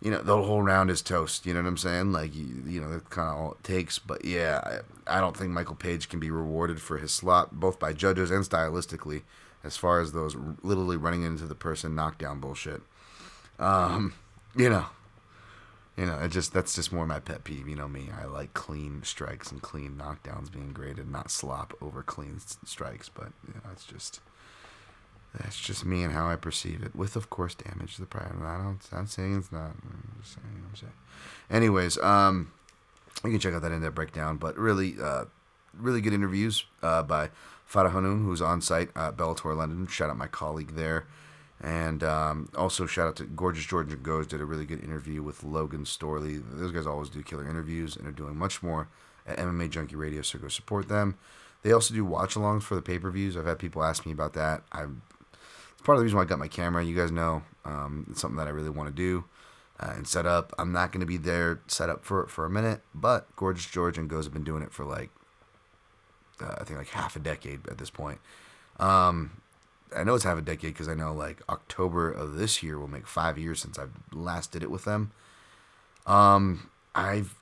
[0.00, 1.44] you know, the whole round is toast.
[1.44, 2.12] You know what I'm saying?
[2.12, 3.98] Like, you, you know, that's kind of all it takes.
[3.98, 7.78] But yeah, I, I don't think Michael Page can be rewarded for his slot, both
[7.78, 9.22] by judges and stylistically,
[9.62, 12.82] as far as those literally running into the person knockdown bullshit.
[13.58, 14.14] Um,
[14.56, 14.86] you know,
[15.98, 17.68] you know, it just that's just more my pet peeve.
[17.68, 22.02] You know me, I like clean strikes and clean knockdowns being graded, not slop over
[22.02, 23.10] clean strikes.
[23.10, 24.20] But you know, it's just
[25.38, 28.32] that's just me and how I perceive it, with of course damage to the pride.
[28.42, 28.80] I don't.
[28.92, 29.70] I'm saying it's not.
[29.70, 30.64] I'm just saying.
[30.68, 30.92] I'm saying.
[31.50, 32.52] Anyways, um,
[33.24, 34.36] you can check out that in-depth breakdown.
[34.38, 35.26] But really, uh,
[35.76, 37.30] really good interviews uh, by
[37.70, 39.86] Farah Hannoun, who's on site at Bellator London.
[39.86, 41.06] Shout out my colleague there.
[41.62, 45.44] And um, also shout out to Gorgeous Georgian Goes did a really good interview with
[45.44, 46.42] Logan Storley.
[46.52, 48.88] Those guys always do killer interviews and are doing much more
[49.26, 51.18] at MMA Junkie Radio, so go support them.
[51.62, 53.36] They also do watch alongs for the pay per views.
[53.36, 54.62] I've had people ask me about that.
[54.72, 54.86] I
[55.80, 56.84] it's part of the reason why I got my camera.
[56.84, 59.24] You guys know um, it's something that I really want to do
[59.80, 60.52] uh, and set up.
[60.58, 63.96] I'm not going to be there set up for for a minute, but Gorgeous George
[63.96, 65.08] and Goes have been doing it for like
[66.38, 68.18] uh, I think like half a decade at this point.
[68.78, 69.40] Um,
[69.96, 72.86] I know it's half a decade because I know like October of this year will
[72.86, 75.12] make five years since I last did it with them.
[76.06, 77.36] Um, I've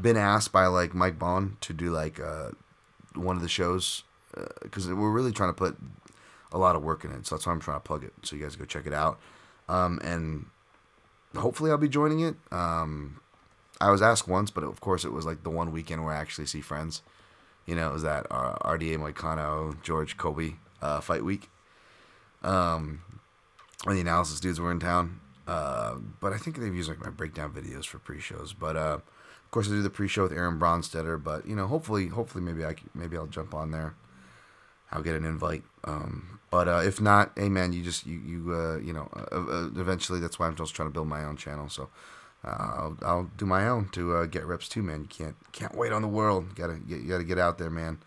[0.00, 2.52] been asked by like Mike Bond to do like uh,
[3.14, 4.04] one of the shows
[4.62, 5.76] because we're really trying to put
[6.54, 7.26] a lot of work in it.
[7.26, 8.14] So that's why I'm trying to plug it.
[8.22, 9.18] So you guys go check it out.
[9.68, 10.46] Um, and
[11.36, 12.36] hopefully I'll be joining it.
[12.52, 13.20] Um,
[13.80, 16.18] I was asked once, but of course it was like the one weekend where I
[16.18, 17.02] actually see friends.
[17.66, 21.50] You know, it was that uh, RDA Moicano, George Colby uh, fight week.
[22.42, 23.02] Um,
[23.84, 25.20] when the analysis dudes were in town.
[25.46, 28.52] Uh, but I think they've used like my breakdown videos for pre-shows.
[28.52, 31.22] But uh, of course, I do the pre-show with Aaron Bronsteter.
[31.22, 33.94] But you know, hopefully, hopefully, maybe I maybe I'll jump on there.
[34.94, 35.64] I'll get an invite.
[35.82, 39.36] Um, but uh, if not, hey man, you just you you uh, you know, uh,
[39.36, 41.68] uh, eventually that's why I'm just trying to build my own channel.
[41.68, 41.90] So
[42.44, 45.02] uh, I'll I'll do my own to uh, get reps too, man.
[45.02, 46.54] You can't can't wait on the world.
[46.54, 47.98] Gotta get, you gotta get out there, man.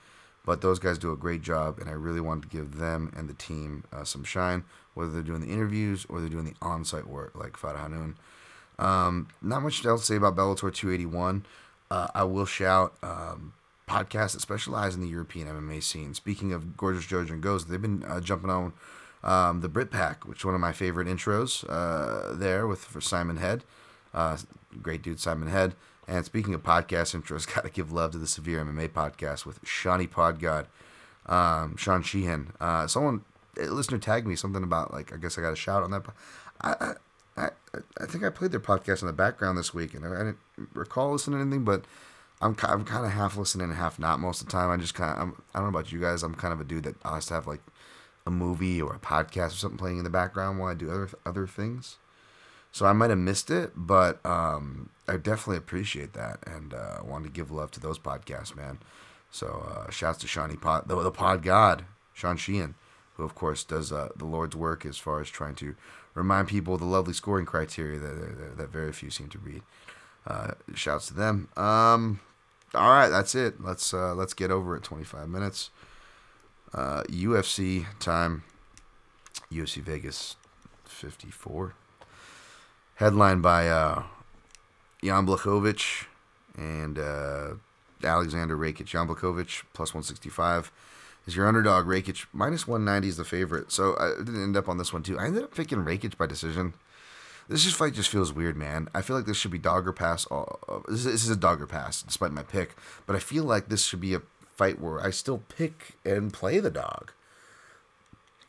[0.45, 3.27] But those guys do a great job, and I really want to give them and
[3.27, 7.05] the team uh, some shine, whether they're doing the interviews or they're doing the on-site
[7.05, 8.15] work, like Farah Hannoun.
[8.79, 11.45] Um, not much else to say about Bellator 281.
[11.91, 12.93] Uh, I will shout.
[13.03, 13.51] Um,
[13.87, 16.13] podcasts that specialize in the European MMA scene.
[16.13, 18.73] Speaking of Gorgeous Jojo and Goes, they've been uh, jumping on
[19.23, 23.01] um, the Brit Pack, which is one of my favorite intros uh, there with for
[23.01, 23.63] Simon Head.
[24.13, 24.37] Uh,
[24.81, 25.73] great dude, Simon Head.
[26.07, 29.59] And speaking of podcast intros, got to give love to the Severe MMA podcast with
[29.63, 30.65] Shawnee Podgod,
[31.25, 32.53] um, Sean Sheehan.
[32.59, 33.21] Uh, someone,
[33.59, 36.05] a listener tagged me something about, like, I guess I got a shout on that.
[36.61, 36.93] I,
[37.37, 37.49] I,
[37.99, 40.37] I think I played their podcast in the background this week, and I, I didn't
[40.73, 41.85] recall listening to anything, but
[42.41, 44.69] I'm, I'm kind of half listening and half not most of the time.
[44.69, 46.83] I just kind of, I don't know about you guys, I'm kind of a dude
[46.83, 47.61] that has to have, like,
[48.25, 51.09] a movie or a podcast or something playing in the background while I do other
[51.25, 51.97] other things.
[52.73, 57.25] So I might have missed it, but um, I definitely appreciate that, and uh, wanted
[57.25, 58.79] to give love to those podcasts, man.
[59.31, 62.75] So uh, shouts to Shawnee Pod, the, the Pod God, Sean Sheehan,
[63.15, 65.75] who of course does uh, the Lord's work as far as trying to
[66.13, 69.63] remind people of the lovely scoring criteria that that, that very few seem to read.
[70.25, 71.47] Uh, shouts to them.
[71.55, 72.19] Um,
[72.73, 73.61] all right, that's it.
[73.61, 74.83] Let's uh, let's get over it.
[74.83, 75.69] Twenty five minutes.
[76.73, 78.43] Uh, UFC time.
[79.51, 80.35] UFC Vegas
[80.85, 81.73] 54.
[82.95, 84.03] Headlined by uh,
[85.03, 86.05] Jan Blachowicz
[86.55, 87.53] and uh,
[88.03, 88.85] Alexander Rakic.
[88.85, 90.71] Jan Blachowicz plus 165
[91.25, 91.85] is your underdog.
[91.85, 93.71] Rakic minus 190 is the favorite.
[93.71, 95.17] So I didn't end up on this one too.
[95.19, 96.73] I ended up picking Rakic by decision.
[97.49, 98.89] This just fight just feels weird, man.
[98.93, 100.25] I feel like this should be dogger pass.
[100.25, 102.75] All, uh, this, is a dogger pass, despite my pick.
[103.05, 104.21] But I feel like this should be a
[104.55, 107.13] fight where I still pick and play the dog.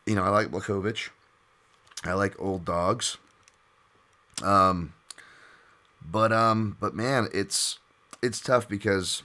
[0.05, 1.11] You know, I like Blachowicz.
[2.05, 3.19] I like old dogs.
[4.43, 4.95] Um,
[6.05, 7.79] but um, but man, it's
[8.23, 9.23] it's tough because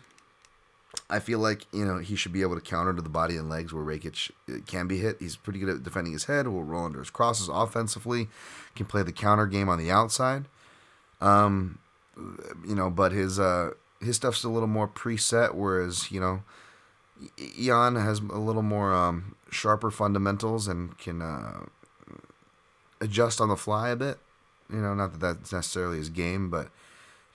[1.09, 3.49] I feel like you know he should be able to counter to the body and
[3.49, 5.17] legs where Rakic uh, can be hit.
[5.19, 6.47] He's pretty good at defending his head.
[6.47, 8.27] Will roll under his crosses offensively.
[8.75, 10.45] Can play the counter game on the outside.
[11.21, 11.79] Um,
[12.65, 16.43] you know, but his uh his stuff's a little more preset, whereas you know
[17.59, 21.65] Jan has a little more um, sharper fundamentals and can uh,
[22.99, 24.19] adjust on the fly a bit.
[24.69, 26.69] You know, not that that's necessarily his game, but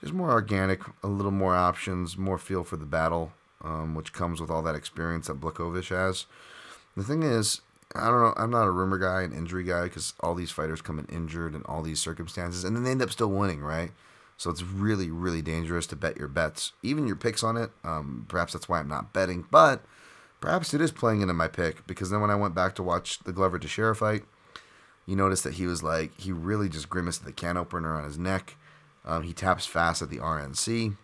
[0.01, 3.31] just more organic, a little more options, more feel for the battle,
[3.63, 6.25] um, which comes with all that experience that Blachowicz has.
[6.95, 7.61] The thing is,
[7.95, 8.33] I don't know.
[8.37, 11.55] I'm not a rumor guy, an injury guy, because all these fighters come in injured
[11.55, 13.91] in all these circumstances, and then they end up still winning, right?
[14.37, 17.71] So it's really, really dangerous to bet your bets, even your picks on it.
[17.83, 19.83] Um, perhaps that's why I'm not betting, but
[20.39, 23.19] perhaps it is playing into my pick because then when I went back to watch
[23.19, 24.23] the Glover Teixeira fight,
[25.05, 28.17] you notice that he was like he really just grimaced the can opener on his
[28.17, 28.55] neck.
[29.03, 30.95] Um, he taps fast at the RNC,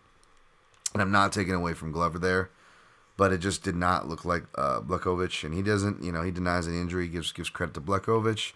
[0.95, 2.49] and I'm not taking away from Glover there,
[3.15, 6.31] but it just did not look like uh, Blachowicz, and he doesn't, you know, he
[6.31, 8.53] denies an injury, gives gives credit to Blachowicz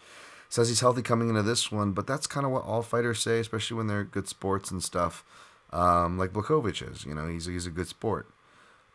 [0.50, 3.40] says he's healthy coming into this one, but that's kind of what all fighters say,
[3.40, 5.24] especially when they're good sports and stuff.
[5.72, 8.28] Um, like Blachowicz is, you know, he's he's a good sport.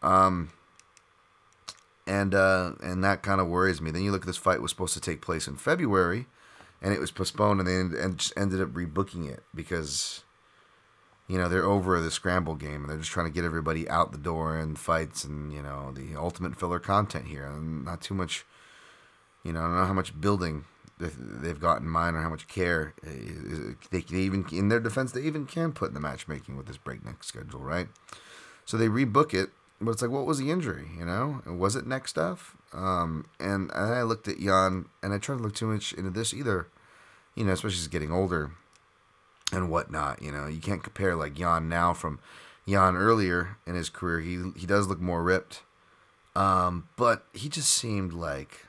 [0.02, 0.50] Um,
[2.06, 3.92] and uh, and that kind of worries me.
[3.92, 6.26] Then you look at this fight was supposed to take place in February,
[6.82, 10.24] and it was postponed, and they ended, and just ended up rebooking it because,
[11.28, 14.12] you know, they're over the scramble game, and they're just trying to get everybody out
[14.12, 18.14] the door in fights, and you know, the ultimate filler content here, and not too
[18.14, 18.44] much.
[19.42, 20.64] You know, I don't know how much building
[20.98, 25.12] they've got in mind or how much care uh, they can even in their defense
[25.12, 27.88] they even can put in the matchmaking with this breakneck schedule, right?
[28.64, 30.88] So they rebook it, but it's like, what was the injury?
[30.98, 32.56] You know, was it neck stuff?
[32.72, 36.10] Um, and, and I looked at Jan, and I tried to look too much into
[36.10, 36.68] this either.
[37.34, 38.52] You know, especially as getting older
[39.52, 40.22] and whatnot.
[40.22, 42.18] You know, you can't compare like Jan now from
[42.68, 44.20] Jan earlier in his career.
[44.20, 45.62] He he does look more ripped,
[46.34, 48.66] um, but he just seemed like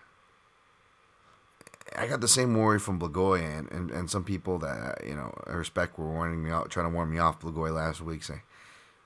[1.98, 5.34] I got the same worry from Blagoy and, and, and some people that you know
[5.48, 8.42] I respect were warning me out, trying to warn me off Blagoy last week, saying,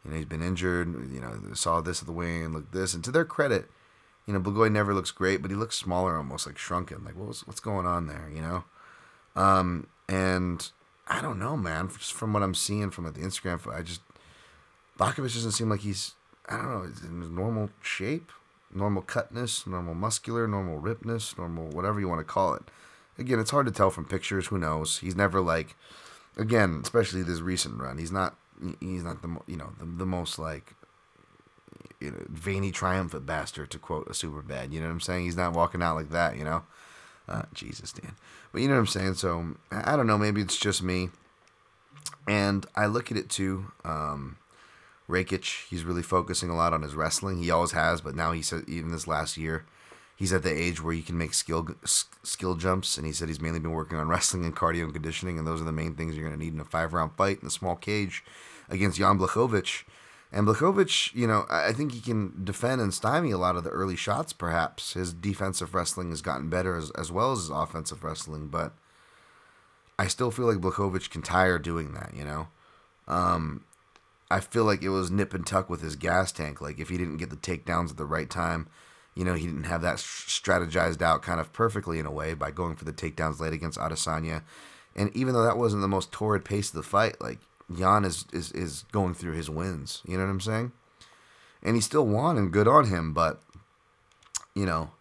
[0.03, 0.87] you know, he's been injured.
[1.11, 2.93] You know, saw this at the and look this.
[2.93, 3.69] And to their credit,
[4.25, 7.03] you know, Blagoy never looks great, but he looks smaller, almost like shrunken.
[7.03, 8.29] Like, what was what's going on there?
[8.33, 8.63] You know,
[9.35, 10.69] um, and
[11.09, 11.89] I don't know, man.
[11.89, 14.01] Just from what I'm seeing from the Instagram, I just
[14.99, 16.13] Blachowicz doesn't seem like he's
[16.47, 18.31] I don't know in normal shape
[18.73, 22.63] normal cutness, normal muscular, normal ripness, normal whatever you want to call it.
[23.17, 24.47] Again, it's hard to tell from pictures.
[24.47, 24.99] Who knows?
[24.99, 25.75] He's never like,
[26.37, 27.97] again, especially this recent run.
[27.97, 28.35] He's not.
[28.81, 30.73] He's not the you know the, the most like
[32.01, 34.73] you know, veiny triumphant bastard to quote a super bad.
[34.73, 35.23] You know what I'm saying?
[35.25, 36.37] He's not walking out like that.
[36.37, 36.63] You know,
[37.29, 38.15] uh, Jesus, Dan.
[38.51, 39.13] But you know what I'm saying.
[39.15, 40.17] So I don't know.
[40.17, 41.09] Maybe it's just me.
[42.27, 43.71] And I look at it too.
[43.85, 44.37] Um,
[45.07, 47.41] Rakic, he's really focusing a lot on his wrestling.
[47.41, 49.65] He always has, but now he said even this last year,
[50.15, 52.97] he's at the age where he can make skill skill jumps.
[52.97, 55.61] And he said he's mainly been working on wrestling and cardio and conditioning, and those
[55.61, 57.51] are the main things you're going to need in a five round fight in a
[57.51, 58.23] small cage
[58.69, 59.83] against Jan Blachowicz.
[60.31, 63.71] And Blachowicz, you know, I think he can defend and stymie a lot of the
[63.71, 64.31] early shots.
[64.31, 68.73] Perhaps his defensive wrestling has gotten better as, as well as his offensive wrestling, but
[69.97, 72.13] I still feel like Blachowicz can tire doing that.
[72.15, 72.47] You know,
[73.07, 73.65] um,
[74.29, 76.61] I feel like it was nip and tuck with his gas tank.
[76.61, 78.67] Like if he didn't get the takedowns at the right time,
[79.15, 82.51] you know, he didn't have that strategized out kind of perfectly in a way by
[82.51, 84.43] going for the takedowns late against Adesanya.
[84.95, 87.39] And even though that wasn't the most torrid pace of the fight, like
[87.75, 90.01] Jan is, is is going through his wins.
[90.07, 90.71] You know what I'm saying?
[91.61, 93.13] And he still won, and good on him.
[93.13, 93.41] But
[94.55, 94.91] you know,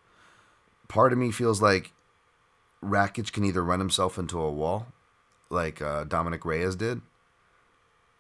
[0.89, 1.93] part of me feels like
[2.83, 4.89] Rakic can either run himself into a wall,
[5.51, 7.01] like uh, Dominic Reyes did,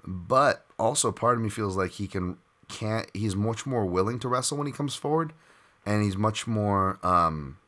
[0.04, 3.11] but also part of me feels like he can can't.
[3.14, 5.32] He's much more willing to wrestle when he comes forward,
[5.84, 7.58] and he's much more um,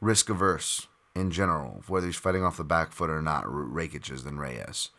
[0.00, 3.44] risk averse in general, whether he's fighting off the back foot or not.
[3.44, 4.90] Rakic is than Reyes.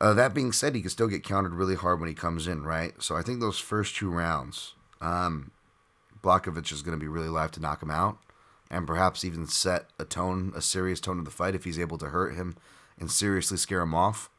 [0.00, 2.62] Uh, that being said, he can still get countered really hard when he comes in,
[2.62, 2.94] right?
[3.02, 5.50] So I think those first two rounds, um,
[6.24, 8.18] is going to be really live to knock him out,
[8.70, 11.98] and perhaps even set a tone, a serious tone of the fight if he's able
[11.98, 12.56] to hurt him
[12.98, 14.30] and seriously scare him off.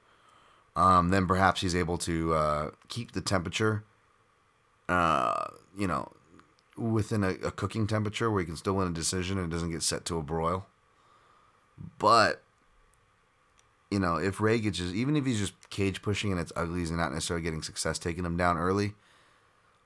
[0.76, 3.84] Um, then perhaps he's able to uh, keep the temperature,
[4.88, 5.48] uh,
[5.78, 6.12] you know,
[6.78, 9.84] within a, a cooking temperature where he can still win a decision and doesn't get
[9.84, 10.66] set to a broil.
[12.00, 12.42] But
[13.92, 16.92] you know, if Rakic is even if he's just cage pushing and it's ugly, he's
[16.92, 18.94] not necessarily getting success taking him down early.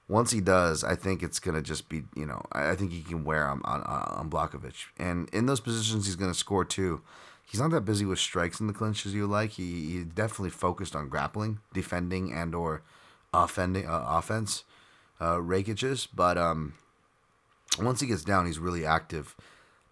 [0.07, 3.01] Once he does, I think it's gonna just be you know I, I think he
[3.01, 7.01] can wear on on, on Blachowicz, and in those positions he's gonna score too.
[7.47, 9.51] He's not that busy with strikes in the clinch as you like.
[9.51, 12.81] He, he definitely focused on grappling, defending, and or
[13.33, 14.63] offending uh, offense.
[15.19, 16.73] Uh, Rakic but um,
[17.79, 19.35] once he gets down, he's really active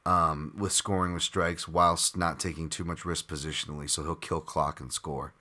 [0.06, 3.90] um, with scoring with strikes whilst not taking too much risk positionally.
[3.90, 5.34] So he'll kill clock and score.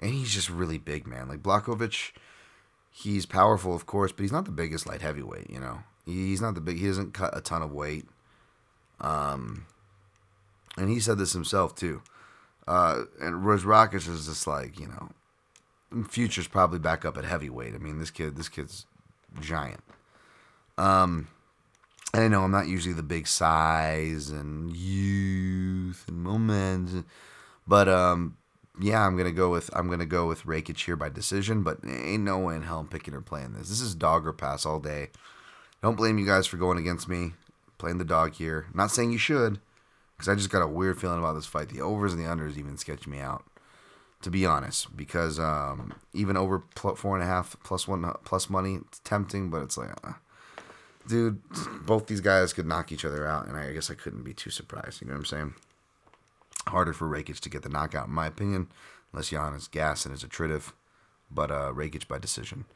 [0.00, 1.28] And he's just really big, man.
[1.28, 2.12] Like Blachowicz,
[2.90, 5.50] he's powerful, of course, but he's not the biggest light heavyweight.
[5.50, 6.78] You know, he's not the big.
[6.78, 8.06] He doesn't cut a ton of weight.
[9.00, 9.66] Um,
[10.76, 12.02] and he said this himself too.
[12.66, 17.74] Uh, and Rose Rakic is just like you know, future's probably back up at heavyweight.
[17.74, 18.86] I mean, this kid, this kid's
[19.40, 19.82] giant.
[20.76, 21.28] Um,
[22.14, 27.06] and I know I'm not usually the big size and youth and moment,
[27.66, 28.36] but um,
[28.80, 31.62] yeah, I'm gonna go with I'm gonna go with Rakic here by decision.
[31.62, 33.68] But ain't no way in hell I'm picking or playing this.
[33.68, 35.10] This is dog or pass all day.
[35.82, 37.34] Don't blame you guys for going against me,
[37.76, 38.66] playing the dog here.
[38.74, 39.60] not saying you should,
[40.16, 41.68] because I just got a weird feeling about this fight.
[41.68, 43.44] The overs and the unders even sketch me out,
[44.22, 44.96] to be honest.
[44.96, 49.62] Because um, even over four and a half plus one plus money, it's tempting, but
[49.62, 49.90] it's like.
[50.02, 50.14] Uh,
[51.08, 51.40] dude,
[51.84, 54.50] both these guys could knock each other out, and I guess I couldn't be too
[54.50, 55.00] surprised.
[55.00, 55.54] You know what I'm saying?
[56.68, 58.68] Harder for Rakic to get the knockout, in my opinion,
[59.12, 60.72] unless Jan is gas and is attritive.
[61.30, 62.66] But uh, Rakic by decision.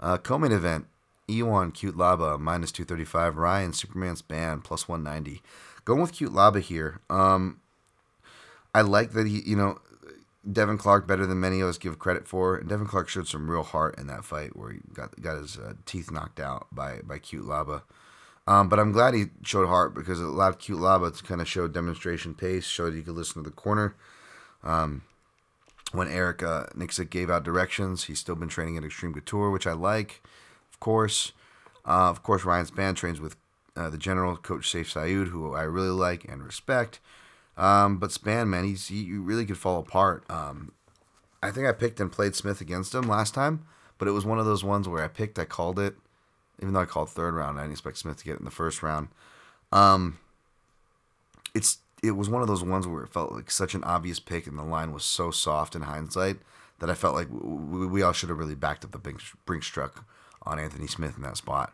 [0.00, 0.86] Uh, co-main event:
[1.30, 3.36] Ion Cutelaba minus 235.
[3.36, 5.42] Ryan Superman Spann plus 190.
[5.84, 7.00] Going with Cute Laba here.
[7.08, 7.60] Um,
[8.74, 9.78] I like that he, you know,
[10.50, 12.56] Devin Clark better than many of us give credit for.
[12.56, 15.56] And Devin Clark showed some real heart in that fight where he got got his
[15.58, 17.82] uh, teeth knocked out by by Cutelaba.
[18.48, 21.66] Um, but I'm glad he showed heart because it allowed Cutelaba to kind of show
[21.66, 23.96] demonstration pace, showed he could listen to the corner.
[24.62, 25.02] Um,
[25.92, 26.66] when Eric uh,
[27.10, 30.22] gave out directions, he's still been training at Extreme Couture, which I like,
[30.70, 31.32] of course.
[31.84, 33.36] Uh, of course, Ryan Spann trains with
[33.76, 37.00] uh, the general, Coach Sayif Saud, who I really like and respect.
[37.56, 40.24] Um, but Spann, man, he's he really could fall apart.
[40.28, 40.72] Um,
[41.42, 43.66] I think I picked and played Smith against him last time,
[43.98, 45.96] but it was one of those ones where I picked, I called it,
[46.60, 47.58] even though I called third round.
[47.58, 49.08] I didn't expect Smith to get it in the first round.
[49.72, 50.18] Um,
[51.54, 54.46] it's it was one of those ones where it felt like such an obvious pick,
[54.46, 56.36] and the line was so soft in hindsight
[56.78, 59.62] that I felt like we, we all should have really backed up the Brink, Brink
[59.62, 60.04] struck
[60.42, 61.72] on Anthony Smith in that spot.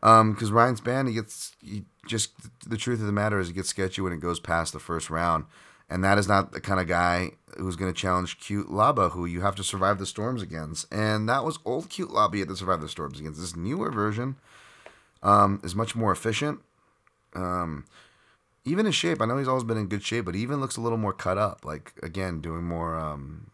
[0.00, 2.30] Because um, Ryan Spann, he gets he just
[2.68, 5.10] the truth of the matter is he gets sketchy when it goes past the first
[5.10, 5.44] round,
[5.90, 9.42] and that is not the kind of guy who's going to challenge Cutelaba, who you
[9.42, 10.92] have to survive the storms against.
[10.92, 13.40] And that was old Cutelaba you had to survive the storms against.
[13.40, 14.36] This newer version
[15.22, 16.60] um, is much more efficient.
[17.34, 17.84] Um,
[18.64, 20.76] even his shape, I know he's always been in good shape, but he even looks
[20.76, 21.64] a little more cut up.
[21.64, 22.96] Like again, doing more.
[22.96, 23.50] Um,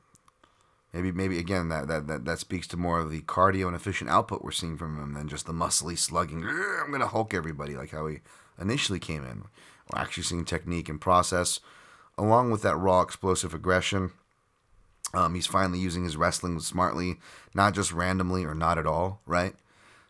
[0.96, 4.08] maybe, maybe again that, that that that speaks to more of the cardio and efficient
[4.08, 6.42] output we're seeing from him than just the muscly slugging.
[6.44, 8.20] I'm gonna Hulk everybody like how he
[8.60, 9.44] initially came in.
[9.92, 11.60] We're actually seeing technique and process,
[12.16, 14.12] along with that raw explosive aggression.
[15.12, 17.18] Um, he's finally using his wrestling smartly,
[17.54, 19.20] not just randomly or not at all.
[19.26, 19.54] Right?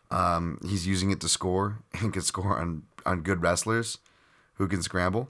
[0.09, 3.97] Um, he's using it to score and can score on on good wrestlers
[4.55, 5.29] who can scramble.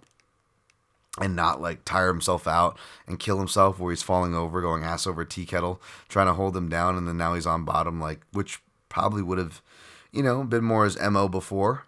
[1.20, 5.08] And not like tire himself out and kill himself where he's falling over, going ass
[5.08, 8.22] over tea kettle, trying to hold him down, and then now he's on bottom, like
[8.34, 9.62] which probably would have,
[10.12, 11.86] you know, been more his mo before.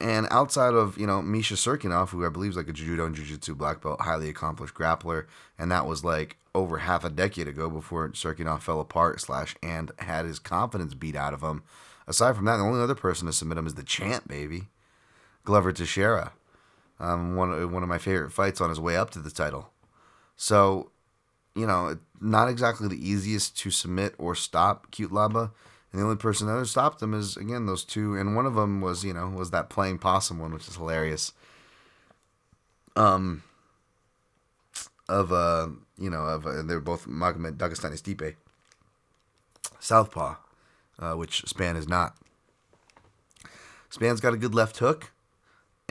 [0.00, 3.14] And outside of you know Misha Cirkunov, who I believe is like a judo and
[3.14, 5.26] jiu-jitsu black belt, highly accomplished grappler,
[5.58, 9.92] and that was like over half a decade ago before Cirkunov fell apart slash and
[9.98, 11.62] had his confidence beat out of him.
[12.06, 14.68] Aside from that, the only other person to submit him is the champ, baby,
[15.44, 16.32] Glover Teixeira
[17.02, 19.70] um, one of, one of my favorite fights on his way up to the title.
[20.36, 20.92] So,
[21.54, 25.50] you know, not exactly the easiest to submit or stop Cutelaba.
[25.90, 28.54] And the only person that ever stopped him is again those two, and one of
[28.54, 31.32] them was you know was that playing possum one, which is hilarious.
[32.96, 33.42] Um.
[35.08, 38.36] Of uh, you know, of uh, they're both Magomed Dagestani Stipe.
[39.80, 40.36] Southpaw,
[40.98, 42.16] uh, which Spann is not.
[43.90, 45.10] Spann's got a good left hook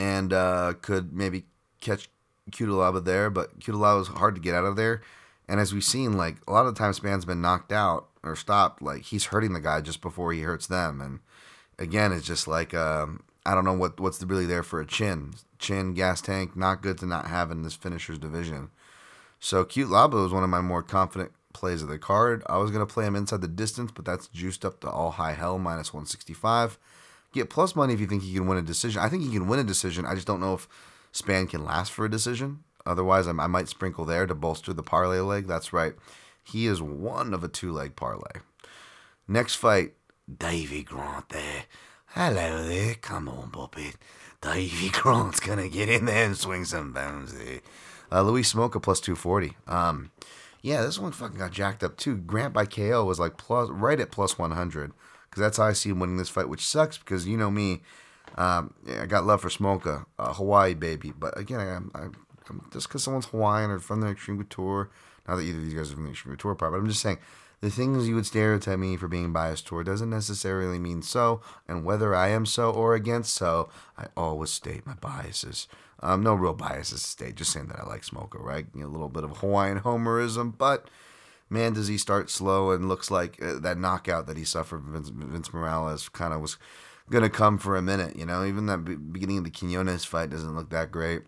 [0.01, 1.43] and uh, could maybe
[1.79, 2.09] catch
[2.49, 5.03] Cutelaba there, but Cutelaba was hard to get out of there.
[5.47, 8.81] And as we've seen, like a lot of times, Spann's been knocked out or stopped.
[8.81, 11.01] Like he's hurting the guy just before he hurts them.
[11.01, 11.19] And
[11.77, 15.35] again, it's just like um, I don't know what what's really there for a chin,
[15.59, 16.55] chin gas tank.
[16.55, 18.71] Not good to not have in this finishers division.
[19.39, 22.41] So Cutelaba was one of my more confident plays of the card.
[22.47, 25.33] I was gonna play him inside the distance, but that's juiced up to all high
[25.33, 26.79] hell minus one sixty five.
[27.33, 29.01] Get plus money if you think he can win a decision.
[29.01, 30.05] I think he can win a decision.
[30.05, 30.67] I just don't know if
[31.13, 32.63] Spann can last for a decision.
[32.85, 35.47] Otherwise, I, might sprinkle there to bolster the parlay leg.
[35.47, 35.93] That's right.
[36.43, 38.41] He is one of a two leg parlay.
[39.27, 39.93] Next fight,
[40.37, 41.65] Davey Grant there.
[42.07, 42.95] Hello there.
[42.95, 43.93] Come on, Bobby.
[44.41, 47.61] Davey Grant's going to get in there and swing some bones there.
[48.11, 49.55] Uh, Louis Smolka plus 240.
[49.67, 50.11] Um,
[50.61, 52.17] yeah, this one fucking got jacked up too.
[52.17, 54.91] Grant by KO was like plus right at plus 100
[55.31, 57.81] because that's how I see him winning this fight, which sucks because you know me.
[58.35, 61.13] Um, yeah, I got love for Smolka, uh, Hawaii baby.
[61.17, 62.03] But again, I, I,
[62.49, 64.89] I'm, just because someone's Hawaiian or from the Extreme Couture,
[65.27, 67.01] not that either of these guys are from the Extreme Couture part, but I'm just
[67.01, 67.17] saying
[67.61, 71.41] the things you would stereotype me for being biased toward doesn't necessarily mean so.
[71.67, 75.67] And whether I am so or against so, I always state my biases.
[76.01, 78.65] Um, no real biases to state, just saying that I like Smolka, right?
[78.75, 80.89] A little bit of Hawaiian homerism, but
[81.51, 85.09] man, does he start slow and looks like uh, that knockout that he suffered Vince,
[85.09, 86.57] Vince Morales kind of was
[87.09, 88.15] going to come for a minute.
[88.15, 91.23] You know, even that beginning of the Quinones fight doesn't look that great.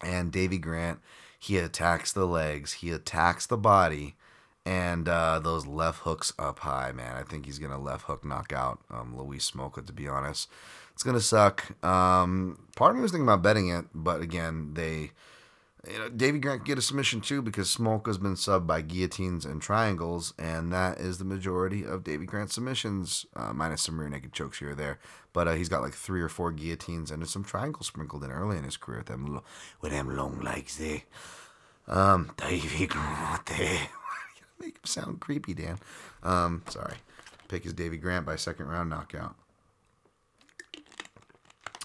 [0.00, 1.00] And Davey Grant,
[1.38, 4.14] he attacks the legs, he attacks the body,
[4.64, 7.16] and uh, those left hooks up high, man.
[7.16, 10.48] I think he's going to left hook knock out um, Louis Smolka, to be honest.
[10.92, 11.84] It's going to suck.
[11.84, 15.10] Um, part of me was thinking about betting it, but again, they
[15.90, 19.62] you know, Davey Grant get a submission too because Smolka's been subbed by guillotines and
[19.62, 24.32] triangles, and that is the majority of Davey Grant's submissions, uh, minus some rear naked
[24.32, 24.98] chokes here or there.
[25.32, 28.56] But uh, he's got like three or four guillotines and some triangles sprinkled in early
[28.58, 29.40] in his career with them
[29.80, 31.02] with them long legs there.
[31.86, 33.88] Um, Davey Grant there.
[34.60, 35.78] Make him sound creepy, Dan.
[36.22, 36.96] Um, sorry.
[37.48, 39.34] Pick is Davey Grant by second round knockout.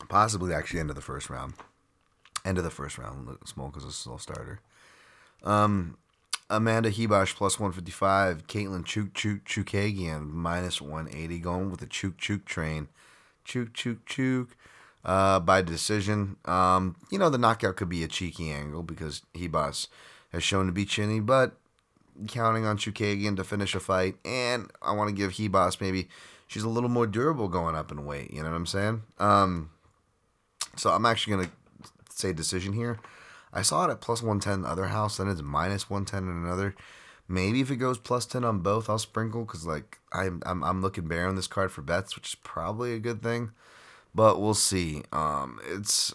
[0.09, 1.53] Possibly actually end of the first round.
[2.45, 3.37] End of the first round.
[3.45, 4.59] Smoke is a slow starter.
[5.43, 5.97] Um,
[6.49, 8.47] Amanda Ribas plus 155.
[8.47, 11.39] Katlyn Chuk Chuk Chookagian minus 180.
[11.39, 12.87] Going with the Chuk Chuk train.
[13.45, 14.49] Chuk Chuk Chuk.
[15.05, 16.37] Uh, by decision.
[16.45, 19.87] Um, you know, the knockout could be a cheeky angle because Ribas
[20.31, 21.57] has shown to be chinny, but
[22.27, 24.15] counting on Chookagian to finish a fight.
[24.23, 26.07] And I want to give Ribas maybe
[26.47, 28.31] she's a little more durable going up in weight.
[28.31, 29.01] You know what I'm saying?
[29.19, 29.71] Um,
[30.75, 31.51] so I'm actually going to
[32.19, 32.99] say decision here.
[33.53, 36.43] I saw it at plus 110 in the other house, then it's minus 110 in
[36.43, 36.75] another.
[37.27, 40.81] Maybe if it goes plus 10 on both, I'll sprinkle because like I'm, I'm I'm
[40.81, 43.51] looking bare on this card for bets, which is probably a good thing.
[44.13, 45.03] But we'll see.
[45.11, 46.13] Um, it's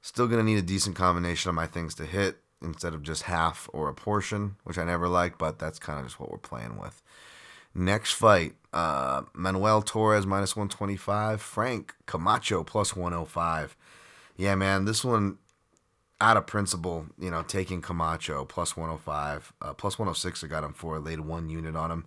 [0.00, 3.68] still gonna need a decent combination of my things to hit instead of just half
[3.72, 5.36] or a portion, which I never like.
[5.36, 7.02] But that's kind of just what we're playing with.
[7.74, 13.76] Next fight, uh, Manuel Torres minus 125, Frank Camacho plus 105.
[14.38, 15.38] Yeah, man, this one
[16.20, 20.72] out of principle, you know, taking Camacho plus 105, uh, plus 106, I got him
[20.72, 22.06] for, laid one unit on him.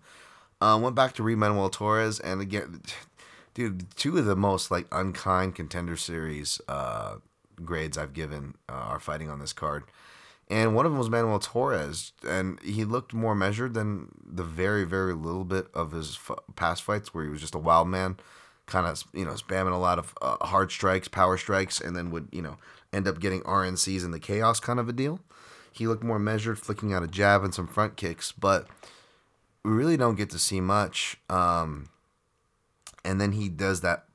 [0.61, 2.81] Uh, went back to read Manuel Torres, and again,
[3.53, 7.15] dude, two of the most like unkind contender series uh,
[7.63, 9.83] grades I've given uh, are fighting on this card.
[10.49, 14.85] And one of them was Manuel Torres, and he looked more measured than the very,
[14.85, 18.17] very little bit of his f- past fights where he was just a wild man
[18.71, 22.09] kind of you know spamming a lot of uh, hard strikes, power strikes, and then
[22.09, 22.57] would you know
[22.93, 25.19] end up getting RNCs in the chaos kind of a deal.
[25.71, 28.67] He looked more measured, flicking out a jab and some front kicks, but
[29.63, 31.17] we really don't get to see much.
[31.29, 31.89] Um,
[33.05, 34.05] and then he does that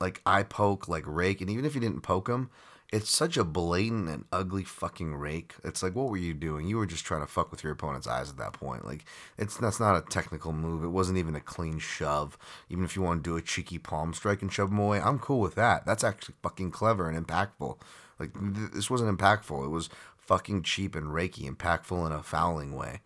[0.00, 2.50] like eye poke, like rake, and even if he didn't poke him,
[2.92, 5.54] it's such a blatant and ugly fucking rake.
[5.64, 6.68] It's like, what were you doing?
[6.68, 8.84] You were just trying to fuck with your opponent's eyes at that point.
[8.84, 9.06] Like,
[9.38, 10.84] it's that's not a technical move.
[10.84, 12.36] It wasn't even a clean shove.
[12.68, 15.18] Even if you want to do a cheeky palm strike and shove him away, I'm
[15.18, 15.86] cool with that.
[15.86, 17.78] That's actually fucking clever and impactful.
[18.18, 19.64] Like, th- this wasn't impactful.
[19.64, 19.88] It was
[20.18, 23.00] fucking cheap and rakey, impactful in a fouling way.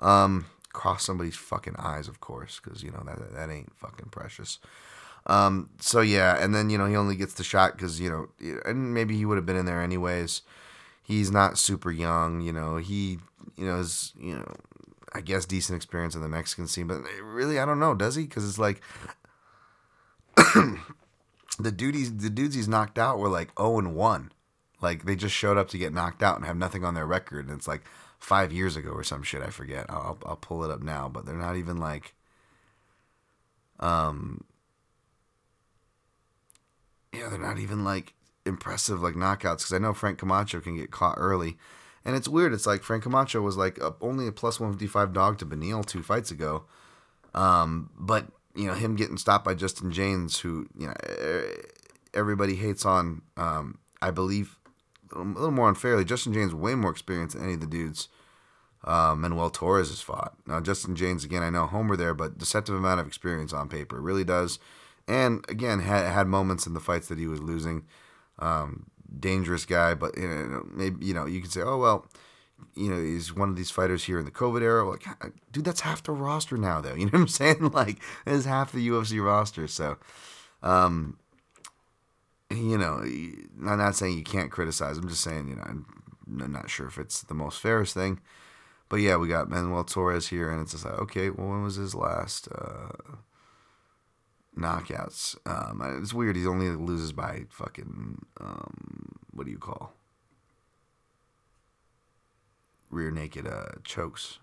[0.00, 4.60] Um, cross somebody's fucking eyes, of course, because you know that that ain't fucking precious.
[5.26, 8.60] Um, so yeah, and then you know he only gets the shot because you know,
[8.64, 10.42] and maybe he would have been in there anyways.
[11.02, 12.76] He's not super young, you know.
[12.76, 13.18] He,
[13.56, 14.54] you know, is you know,
[15.12, 17.94] I guess decent experience in the Mexican scene, but really, I don't know.
[17.94, 18.24] Does he?
[18.24, 18.80] Because it's like
[21.58, 24.32] the dudes, the dudes he's knocked out were like zero and one.
[24.80, 27.46] Like they just showed up to get knocked out and have nothing on their record,
[27.46, 27.82] and it's like
[28.18, 29.42] five years ago or some shit.
[29.42, 29.86] I forget.
[29.88, 32.14] I'll I'll pull it up now, but they're not even like.
[33.78, 34.44] Um,
[37.12, 40.90] yeah, they're not even like impressive like knockouts because I know Frank Camacho can get
[40.90, 41.56] caught early,
[42.04, 42.52] and it's weird.
[42.52, 45.46] It's like Frank Camacho was like a, only a plus one fifty five dog to
[45.46, 46.64] Beneil two fights ago,
[47.34, 50.94] um, but you know him getting stopped by Justin James, who you know
[52.14, 53.22] everybody hates on.
[53.36, 54.58] Um, I believe
[55.14, 56.04] a little more unfairly.
[56.04, 58.08] Justin James way more experience than any of the dudes.
[58.84, 60.34] Uh, Manuel Torres has fought.
[60.46, 61.42] Now Justin James again.
[61.42, 64.58] I know Homer there, but deceptive amount of experience on paper really does
[65.12, 67.84] and again had had moments in the fights that he was losing.
[68.38, 68.86] Um,
[69.18, 72.06] dangerous guy, but you know, maybe you know you can say, oh well,
[72.74, 74.88] you know he's one of these fighters here in the COVID era.
[74.88, 75.04] Like,
[75.50, 76.94] dude, that's half the roster now, though.
[77.02, 77.70] You know what I'm saying?
[77.72, 79.66] Like, it's half the UFC roster.
[79.68, 79.98] So,
[80.62, 81.18] um,
[82.50, 84.98] you know, I'm not saying you can't criticize.
[84.98, 88.20] I'm just saying, you know, I'm not sure if it's the most fairest thing.
[88.88, 91.76] But yeah, we got Manuel Torres here, and it's just like, okay, well, when was
[91.76, 92.48] his last?
[92.52, 93.16] Uh,
[94.56, 95.36] knockouts.
[95.46, 96.36] Um, it's weird.
[96.36, 99.92] He only loses by fucking um, what do you call
[102.92, 104.38] rear naked uh, chokes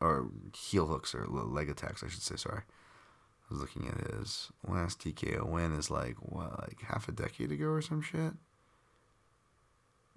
[0.00, 2.36] or heel hooks or leg attacks, I should say.
[2.36, 7.12] Sorry, I was looking at his last TKO win is like what, like half a
[7.12, 8.32] decade ago or some shit.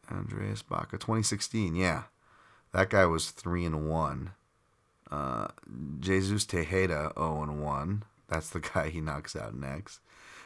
[0.09, 1.75] Andreas Baca, 2016.
[1.75, 2.03] Yeah,
[2.73, 4.31] that guy was three and one.
[5.09, 5.47] Uh,
[5.99, 8.03] Jesus Tejeda, 0 and one.
[8.31, 9.99] That's the guy he knocks out next.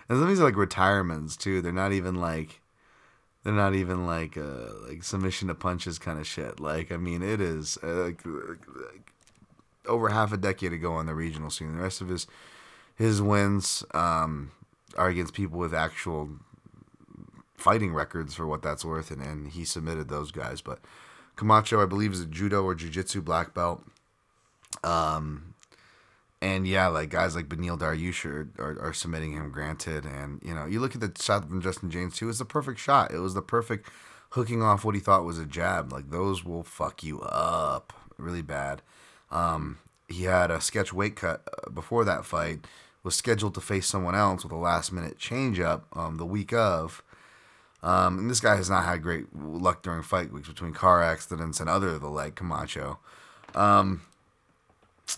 [0.09, 1.61] And some of these are like retirements too.
[1.61, 2.59] They're not even like
[3.43, 6.59] they're not even like uh, like submission to punches kind of shit.
[6.59, 9.13] Like I mean, it is uh, like, like,
[9.88, 11.75] over half a decade ago on the regional scene.
[11.75, 12.27] The rest of his
[12.95, 14.51] his wins um,
[14.97, 16.29] are against people with actual
[17.55, 20.61] fighting records for what that's worth, and, and he submitted those guys.
[20.61, 20.79] But
[21.36, 23.83] Camacho, I believe, is a judo or jiu-jitsu black belt.
[24.83, 25.55] Um,
[26.45, 30.05] and yeah, like guys like Beneil Dariush are, are, are, submitting him, granted.
[30.05, 32.79] And, you know, you look at the shot from Justin James, too, it's the perfect
[32.79, 33.11] shot.
[33.11, 33.89] It was the perfect
[34.29, 35.91] hooking off what he thought was a jab.
[35.91, 38.83] Like, those will fuck you up really bad.
[39.31, 42.67] Um, he had a sketch weight cut uh, before that fight,
[43.01, 46.53] was scheduled to face someone else with a last minute change up um, the week
[46.53, 47.01] of.
[47.81, 51.59] Um, and this guy has not had great luck during fight weeks between car accidents
[51.59, 52.99] and other the like Camacho.
[53.55, 54.01] Um,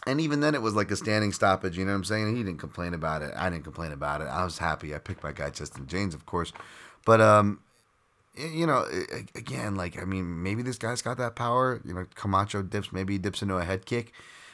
[0.06, 1.78] and even then, it was like a standing stoppage.
[1.78, 2.36] You know what I'm saying?
[2.36, 3.34] He didn't complain about it.
[3.36, 4.26] I didn't complain about it.
[4.26, 4.94] I was happy.
[4.94, 6.52] I picked my guy Justin James, of course.
[7.06, 7.62] But um,
[8.36, 8.86] you know,
[9.36, 11.82] again, like I mean, maybe this guy's got that power.
[11.86, 14.14] You know, Camacho dips, maybe he dips into a head kick.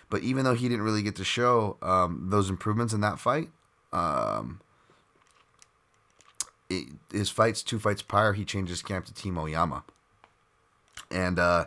[0.09, 3.49] But even though he didn't really get to show um, those improvements in that fight,
[3.91, 4.61] um,
[6.69, 9.83] it, his fights, two fights prior, he changed his camp to Team Oyama,
[11.09, 11.65] and uh,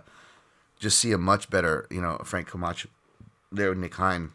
[0.78, 2.88] just see a much better, you know, Frank Camacho
[3.52, 4.32] there with Nick Hein.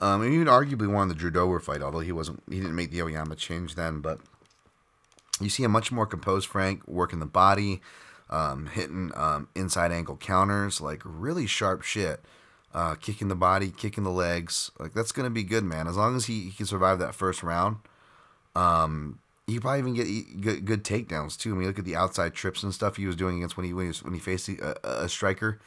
[0.00, 2.90] Um, and even arguably won the Drew Dober fight, although he wasn't, he didn't make
[2.90, 4.00] the Oyama change then.
[4.00, 4.20] But
[5.40, 7.80] you see a much more composed Frank working the body,
[8.28, 12.20] um, hitting um, inside ankle counters, like really sharp shit.
[12.74, 15.86] Uh, kicking the body, kicking the legs, like that's gonna be good, man.
[15.86, 17.76] As long as he, he can survive that first round,
[18.56, 21.52] um, he probably even get good, good takedowns too.
[21.52, 23.72] I mean, look at the outside trips and stuff he was doing against when he
[23.72, 25.60] when he, was, when he faced a, a striker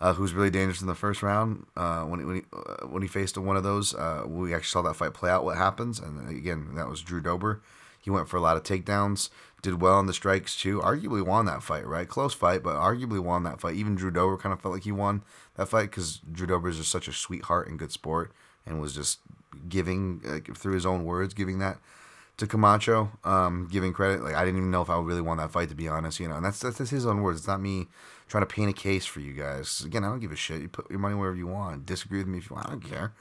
[0.00, 1.66] uh, who's really dangerous in the first round.
[1.76, 4.68] Uh, when he, when he, uh, when he faced one of those, uh, we actually
[4.68, 5.44] saw that fight play out.
[5.44, 5.98] What happens?
[5.98, 7.62] And again, that was Drew Dober.
[8.00, 9.30] He went for a lot of takedowns,
[9.62, 10.80] did well in the strikes too.
[10.80, 12.08] Arguably won that fight, right?
[12.08, 13.74] Close fight, but arguably won that fight.
[13.74, 15.22] Even Drew Dober kind of felt like he won
[15.56, 18.32] that fight because Drew Dober is just such a sweetheart and good sport,
[18.64, 19.20] and was just
[19.68, 21.78] giving like, through his own words, giving that
[22.36, 24.22] to Camacho, um, giving credit.
[24.22, 26.28] Like I didn't even know if I really won that fight to be honest, you
[26.28, 26.36] know.
[26.36, 27.40] And that's that's, that's his own words.
[27.40, 27.88] It's not me
[28.28, 29.82] trying to paint a case for you guys.
[29.84, 30.62] Again, I don't give a shit.
[30.62, 31.86] You put your money wherever you want.
[31.86, 32.68] Disagree with me if you want.
[32.68, 33.12] I don't care.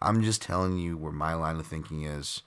[0.00, 2.42] I'm just telling you where my line of thinking is.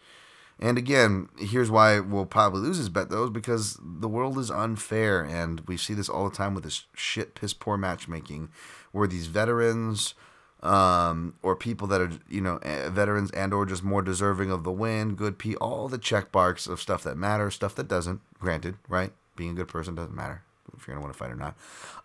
[0.60, 4.51] And again, here's why we'll probably lose this bet though, is because the world is
[4.51, 8.49] unfair, and we see this all the time with this shit, piss poor matchmaking,
[8.91, 10.16] where these veterans
[10.62, 14.66] um, or people that are you know eh, veterans and or just more deserving of
[14.66, 18.20] the win, good p, all the check marks of stuff that matters, stuff that doesn't.
[18.38, 19.14] Granted, right?
[19.38, 20.43] Being a good person doesn't matter
[20.78, 21.55] if you're gonna want to fight or not.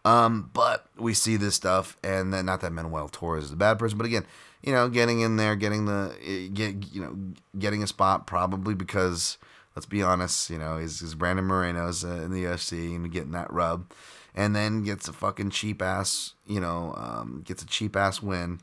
[0.04, 3.78] Um, but we see this stuff, and then not that Manuel Torres is a bad
[3.78, 4.26] person, but again,
[4.62, 6.14] you know, getting in there, getting the
[6.52, 7.16] get you know
[7.58, 9.38] getting a spot probably because
[9.74, 13.52] let's be honest, you know, is Brandon Moreno's uh, in the UFC and getting that
[13.52, 13.86] rub
[14.34, 18.60] and then gets a fucking cheap ass, you know, um, gets a cheap ass win,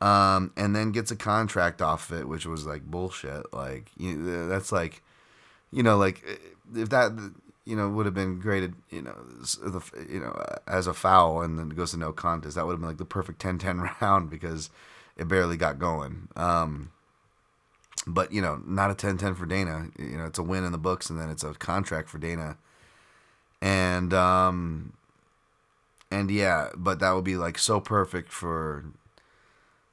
[0.00, 3.52] um, and then gets a contract off of it, which was like bullshit.
[3.52, 5.02] Like you, that's like,
[5.72, 6.22] you know, like
[6.74, 7.32] if that
[7.64, 9.16] you know would have been graded, you know,
[9.62, 12.80] the you know as a foul and then goes to no contest, that would have
[12.80, 14.70] been like the perfect 10-10 round because
[15.16, 16.28] it barely got going.
[16.36, 16.90] Um,
[18.06, 19.88] but you know, not a 10-10 for Dana.
[19.98, 22.56] You know, it's a win in the books, and then it's a contract for Dana
[23.60, 24.92] and um
[26.10, 28.84] and yeah but that would be like so perfect for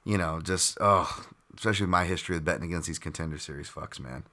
[0.06, 4.24] you know just oh especially my history of betting against these contender series fucks man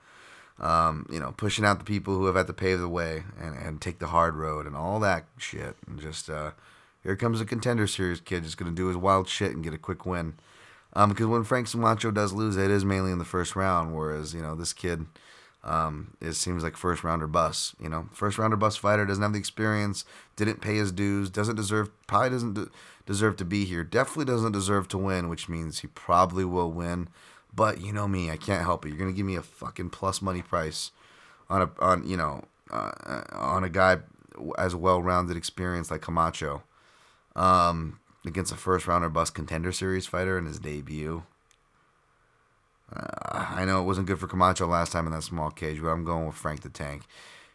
[0.61, 3.57] um, you know, pushing out the people who have had to pave the way and,
[3.57, 5.77] and take the hard road and all that shit.
[5.87, 6.53] And just, uh,
[7.03, 9.75] here comes a contender series kid just going to do his wild shit and get
[9.75, 10.35] a quick win.
[10.95, 14.33] Um, because when Frank Camacho does lose, it is mainly in the first round, whereas,
[14.33, 15.07] you know, this kid,
[15.65, 17.75] um, it seems like first rounder bus.
[17.81, 20.05] You know, first rounder bus fighter doesn't have the experience,
[20.37, 22.69] didn't pay his dues, doesn't deserve, probably doesn't de-
[23.07, 23.83] deserve to be here.
[23.83, 27.09] Definitely doesn't deserve to win, which means he probably will win.
[27.55, 28.89] But you know me, I can't help it.
[28.89, 30.91] You're gonna give me a fucking plus money price
[31.49, 33.99] on a on you know uh, on a guy
[34.59, 36.63] as well-rounded experience like Camacho
[37.37, 41.23] um, against a first rounder bus contender series fighter in his debut.
[42.95, 45.89] Uh, I know it wasn't good for Camacho last time in that small cage, but
[45.89, 47.03] I'm going with Frank the Tank.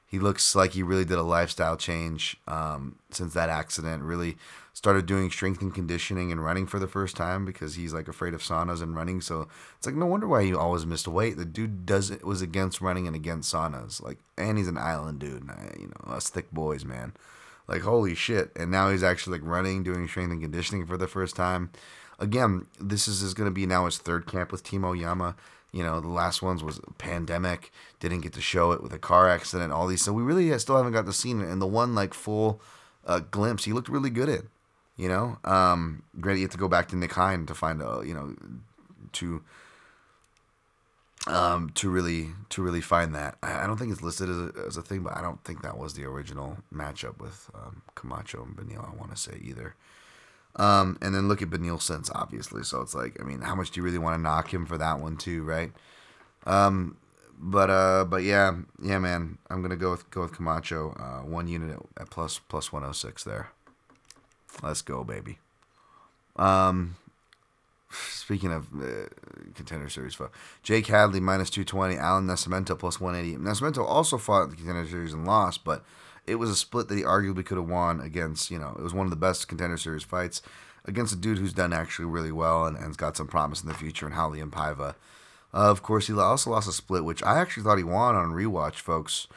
[0.08, 4.04] He looks like he really did a lifestyle change um, since that accident.
[4.04, 4.38] Really
[4.80, 8.34] started doing strength and conditioning and running for the first time because he's like afraid
[8.34, 9.20] of saunas and running.
[9.20, 11.36] So it's like no wonder why he always missed weight.
[11.36, 14.02] The dude does it was against running and against saunas.
[14.02, 15.50] Like, and he's an island dude.
[15.78, 17.14] You know, us thick boys, man.
[17.68, 18.54] Like holy shit!
[18.56, 21.72] And now he's actually like running, doing strength and conditioning for the first time
[22.20, 25.36] again, this is, is going to be now his third camp with Team Oyama.
[25.72, 27.72] You know, the last ones was pandemic.
[28.00, 29.72] Didn't get to show it with a car accident.
[29.72, 31.38] All these, so we really still haven't got to see it.
[31.38, 32.62] And the one like full
[33.06, 34.50] uh, glimpse, he looked really good in.
[35.00, 36.40] You know, um, great.
[36.40, 38.36] You have to go back to Nick Hein to find a, you know,
[39.14, 39.42] to
[41.26, 43.38] um, to really to really find that.
[43.42, 45.78] I, don't think it's listed as a, as a thing, but I don't think that
[45.78, 48.92] was the original matchup with um, Camacho and Beneil.
[48.92, 49.74] I want to say either.
[50.58, 52.64] Um, and then look at Beneil since, obviously.
[52.64, 54.78] So it's like, I mean, how much do you really want to knock him for
[54.80, 55.72] that one too, right?
[56.46, 56.98] Um,
[57.40, 60.92] but uh, but yeah, yeah, man, I'm gonna go with go with Camacho.
[61.00, 63.52] Uh, one unit at plus plus 106 there.
[64.62, 65.40] Let's go, baby.
[66.36, 66.96] Um,
[67.92, 69.08] speaking of uh,
[69.56, 70.18] contender series,
[70.64, 73.44] Jake Hadley minus 220, Alan Nascimento plus 180.
[73.44, 75.84] Nascimento also fought in the contender series and lost, but
[76.28, 78.94] it was a split that he arguably could have won against, you know, it was
[78.94, 80.42] one of the best contender series fights
[80.86, 83.74] against a dude who's done actually really well and, and's got some promise in the
[83.74, 84.96] future in and Paiva.
[85.52, 88.32] Uh, of course, he also lost a split, which I actually thought he won on
[88.32, 89.28] rewatch, folks.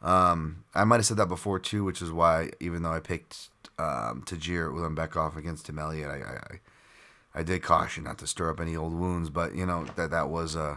[0.00, 3.48] Um, I might have said that before too, which is why even though I picked
[3.78, 8.60] um, Tagir Ulanbekov against Tim Elliott, I, I, I did caution not to stir up
[8.60, 9.30] any old wounds.
[9.30, 10.76] But you know that that was a uh,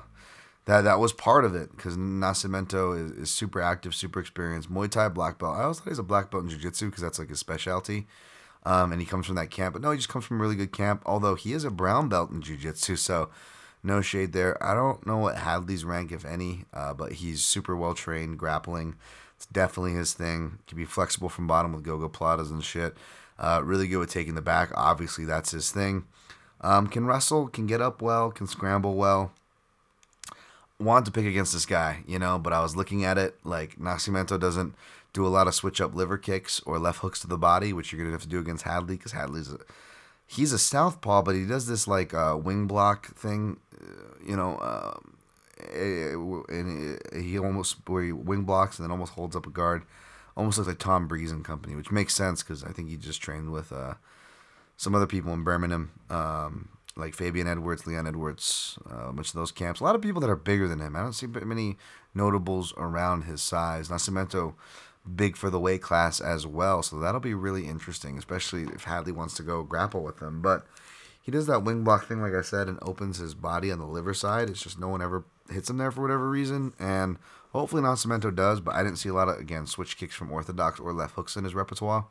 [0.66, 4.90] that that was part of it because Nascimento is, is super active, super experienced, Muay
[4.90, 5.58] Thai black belt.
[5.58, 8.08] I always thought he's a black belt in Jiu Jitsu because that's like his specialty.
[8.66, 10.56] Um, and he comes from that camp, but no, he just comes from a really
[10.56, 11.02] good camp.
[11.06, 13.30] Although he is a brown belt in Jiu Jitsu, so
[13.82, 14.62] no shade there.
[14.64, 18.96] I don't know what Hadley's rank, if any, uh, but he's super well trained grappling.
[19.40, 20.60] It's definitely his thing.
[20.68, 22.96] Can be flexible from bottom with gogoplatas and shit.
[23.38, 24.70] Uh, really good with taking the back.
[24.76, 26.04] Obviously, that's his thing.
[26.60, 29.32] Um, can wrestle, can get up well, can scramble well
[30.80, 33.78] wanted to pick against this guy, you know, but I was looking at it like
[33.78, 34.74] Nascimento doesn't
[35.12, 37.92] do a lot of switch up liver kicks or left hooks to the body, which
[37.92, 39.60] you're gonna have to do against Hadley because Hadley's a
[40.26, 44.56] he's a southpaw, but he does this like uh, wing block thing, uh, you know,
[44.58, 44.98] uh,
[45.60, 49.84] and he almost where he wing blocks and then almost holds up a guard,
[50.36, 53.22] almost looks like Tom Breese and company, which makes sense because I think he just
[53.22, 53.96] trained with uh,
[54.78, 55.92] some other people in Birmingham.
[56.10, 59.80] Um, like Fabian Edwards, Leon Edwards, uh, much of those camps.
[59.80, 60.96] A lot of people that are bigger than him.
[60.96, 61.78] I don't see many
[62.14, 63.88] notables around his size.
[63.88, 64.56] Nascimento,
[65.16, 66.84] big for the weight class as well.
[66.84, 70.42] So that'll be really interesting, especially if Hadley wants to go grapple with him.
[70.42, 70.66] But
[71.22, 73.86] he does that wing block thing, like I said, and opens his body on the
[73.86, 74.50] liver side.
[74.50, 77.18] It's just no one ever hits him there for whatever reason, and
[77.52, 78.60] hopefully Nascimento does.
[78.60, 81.36] But I didn't see a lot of again switch kicks from orthodox or left hooks
[81.36, 82.06] in his repertoire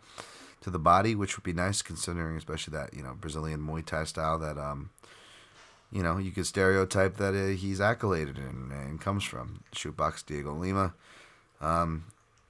[0.61, 4.05] to the body, which would be nice considering, especially that you know Brazilian Muay Thai
[4.05, 4.91] style that um
[5.91, 9.65] you know you could stereotype that uh, he's accoladed in and comes from.
[9.75, 10.95] Shootbox Diego Lima.
[11.61, 12.05] Um,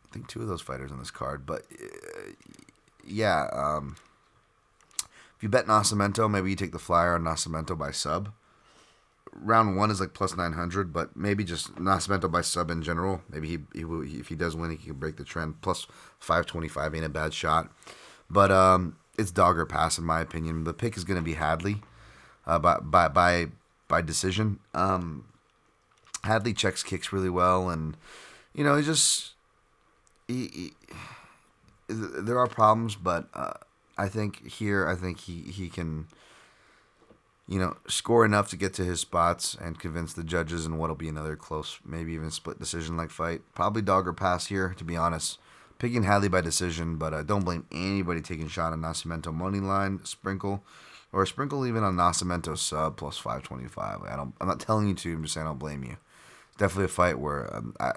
[0.09, 2.32] I think two of those fighters on this card, but uh,
[3.07, 3.49] yeah.
[3.53, 3.97] Um,
[5.36, 8.32] if you bet Nascimento, maybe you take the flyer on Nascimento by sub.
[9.32, 13.22] Round one is like plus nine hundred, but maybe just Nascimento by sub in general.
[13.30, 15.60] Maybe he, he, he if he does win, he can break the trend.
[15.60, 15.86] Plus
[16.18, 17.70] five twenty five ain't a bad shot,
[18.28, 20.64] but um, it's dog or pass in my opinion.
[20.64, 21.82] The pick is going to be Hadley,
[22.46, 23.46] uh, by by by
[23.86, 24.58] by decision.
[24.74, 25.24] Um,
[26.24, 27.96] Hadley checks kicks really well, and
[28.54, 29.34] you know he just
[30.26, 30.72] he, he
[31.88, 33.28] there are problems, but.
[33.34, 33.52] Uh,
[34.00, 36.06] I think here, I think he, he can,
[37.49, 40.94] you know, score enough to get to his spots and convince the judges in what'll
[40.94, 43.40] be another close, maybe even split decision like fight.
[43.55, 45.38] Probably dog or pass here, to be honest.
[45.78, 50.01] Picking Hadley by decision, but uh, don't blame anybody taking shot on Nascimento money line
[50.05, 50.64] sprinkle,
[51.12, 54.03] or sprinkle even on Nascimento sub plus five twenty five.
[54.03, 54.34] I don't.
[54.40, 55.14] I'm not telling you to.
[55.14, 55.96] I'm just saying I don't blame you.
[56.59, 57.92] definitely a fight where um, I,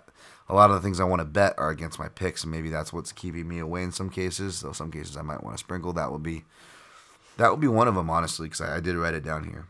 [0.47, 2.70] a lot of the things I want to bet are against my picks, and maybe
[2.70, 4.62] that's what's keeping me away in some cases.
[4.62, 5.91] Though some cases I might want to sprinkle.
[5.93, 6.45] That would be
[7.38, 9.67] that would be one of them, honestly, because I, I, did write it down here.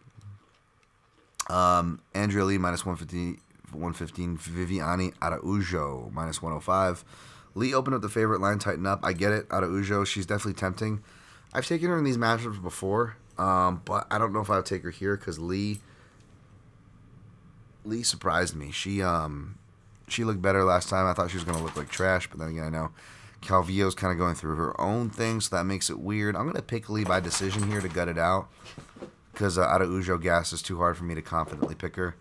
[1.49, 3.39] Um, Andrea Lee minus 115,
[3.72, 7.03] 115 Viviane Araujo minus 105.
[7.55, 9.01] Lee opened up the favorite line, tighten up.
[9.03, 9.47] I get it.
[9.51, 11.03] Araujo, she's definitely tempting.
[11.53, 14.84] I've taken her in these matchups before, um, but I don't know if I'll take
[14.84, 15.82] her here because Lee.
[17.84, 18.72] Lee surprised me.
[18.72, 19.57] She um
[20.07, 21.07] she looked better last time.
[21.07, 22.91] I thought she was going to look like trash, but then again, I know
[23.42, 26.36] Calvillo's kind of going through her own thing, so that makes it weird.
[26.36, 28.48] I'm going to pick Lee by decision here to gut it out
[29.34, 32.16] because uh, Ujo gas is too hard for me to confidently pick her.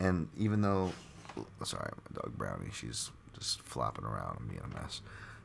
[0.00, 0.92] And even though,
[1.62, 5.00] sorry, my dog Brownie, she's just flopping around and being a mess.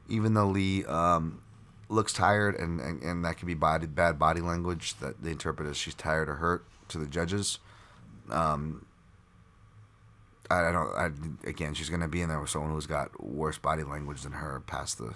[0.10, 1.42] Even though Lee um,
[1.88, 5.70] looks tired, and, and, and that could be body, bad body language that they interpret
[5.70, 7.60] as she's tired or hurt to the judges.
[8.30, 8.86] Um,
[10.52, 10.96] I don't.
[10.96, 14.22] I, again, she's going to be in there with someone who's got worse body language
[14.22, 15.16] than her past the,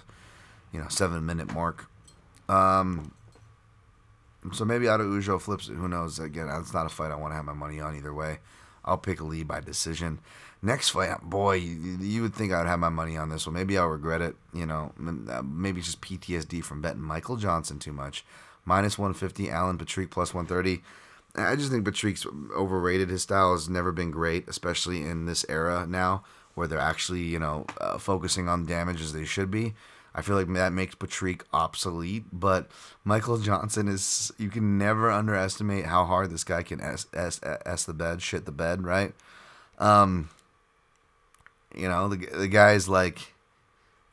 [0.72, 1.88] you know, seven minute mark.
[2.48, 3.12] Um.
[4.52, 5.74] So maybe Araujo flips it.
[5.74, 6.18] Who knows?
[6.20, 8.38] Again, it's not a fight I want to have my money on either way.
[8.84, 10.20] I'll pick Lee by decision.
[10.62, 13.54] Next fight, boy, you, you would think I would have my money on this one.
[13.54, 14.36] Maybe I'll regret it.
[14.54, 14.92] You know,
[15.28, 18.24] uh, maybe just PTSD from betting Michael Johnson too much.
[18.64, 20.82] Minus 150, Alan Patrick plus 130.
[21.36, 22.26] I just think Patrick's
[22.56, 23.10] overrated.
[23.10, 26.24] His style has never been great, especially in this era now
[26.54, 29.74] where they're actually, you know, uh, focusing on damage as they should be.
[30.14, 32.70] I feel like that makes Patrick obsolete, but
[33.04, 37.84] Michael Johnson is, you can never underestimate how hard this guy can S, S, S
[37.84, 39.12] the bed, shit the bed, right?
[39.78, 40.30] Um,
[41.74, 43.34] you know, the, the guy's like,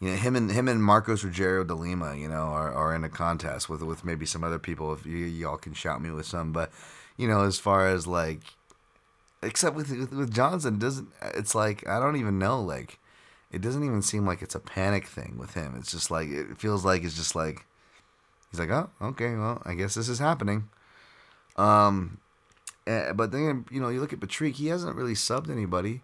[0.02, 3.06] you know, him and him and Marcos Rogério de Lima, you know, are, are in
[3.06, 4.92] a contest with with maybe some other people.
[4.92, 6.74] If y'all can shout me with some, but
[7.18, 8.42] you know, as far as like,
[9.42, 13.00] except with with, with Johnson, doesn't it's like I don't even know like,
[13.52, 15.76] it doesn't even seem like it's a panic thing with him.
[15.78, 17.66] It's just like it feels like it's just like,
[18.52, 20.70] he's like, oh, okay, well, I guess this is happening.
[21.56, 22.18] Um,
[22.88, 26.02] eh, but then you know you look at Patrick, he hasn't really subbed anybody.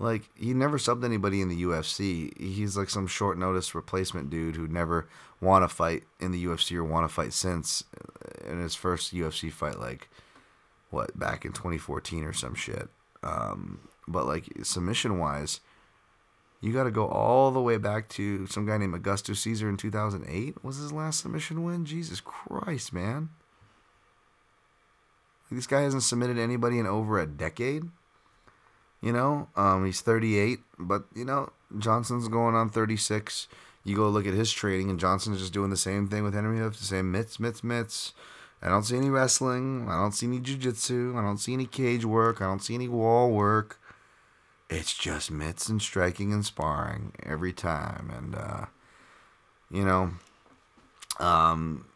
[0.00, 2.36] Like he never subbed anybody in the UFC.
[2.40, 5.06] He's like some short notice replacement dude who never
[5.42, 7.84] want to fight in the UFC or want to fight since.
[8.46, 10.08] In his first UFC fight, like
[10.88, 12.88] what back in 2014 or some shit.
[13.22, 15.60] Um, but like submission wise,
[16.62, 19.76] you got to go all the way back to some guy named Augusto Caesar in
[19.76, 20.64] 2008.
[20.64, 21.84] Was his last submission win?
[21.84, 23.28] Jesus Christ, man!
[25.50, 27.90] This guy hasn't submitted anybody in over a decade.
[29.02, 33.48] You know, um, he's 38, but you know Johnson's going on 36.
[33.82, 36.58] You go look at his training, and Johnson's just doing the same thing with Henri
[36.58, 38.12] Hooft, the same mitts, mitts, mitts.
[38.62, 39.88] I don't see any wrestling.
[39.88, 41.16] I don't see any jujitsu.
[41.16, 42.42] I don't see any cage work.
[42.42, 43.78] I don't see any wall work.
[44.68, 48.66] It's just mitts and striking and sparring every time, and uh,
[49.70, 50.10] you know,
[51.18, 51.86] um,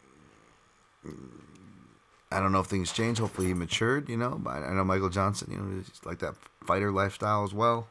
[2.31, 3.19] I don't know if things change.
[3.19, 4.09] Hopefully, he matured.
[4.09, 5.51] You know, but I know Michael Johnson.
[5.51, 6.33] You know, he's like that
[6.65, 7.87] fighter lifestyle as well.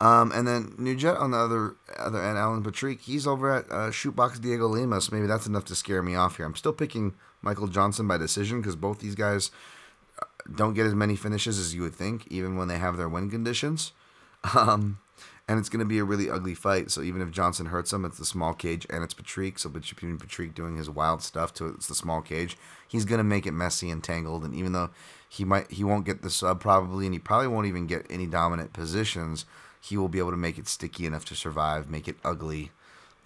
[0.00, 3.90] Um, and then Nugent on the other other end, Alan Patrick, he's over at uh,
[3.90, 6.46] Shootbox Diego Lima, so maybe that's enough to scare me off here.
[6.46, 9.50] I'm still picking Michael Johnson by decision because both these guys
[10.20, 10.24] uh,
[10.54, 13.30] don't get as many finishes as you would think, even when they have their win
[13.30, 13.92] conditions.
[14.56, 15.00] Um,
[15.50, 16.92] and it's going to be a really ugly fight.
[16.92, 19.58] So even if Johnson hurts him, it's the small cage and it's Patrick.
[19.58, 23.24] So between Patrick doing his wild stuff to it's the small cage, he's going to
[23.24, 24.44] make it messy and tangled.
[24.44, 24.90] And even though
[25.32, 28.26] he might he won't get the sub probably, and he probably won't even get any
[28.26, 29.46] dominant positions,
[29.80, 32.72] he will be able to make it sticky enough to survive, make it ugly,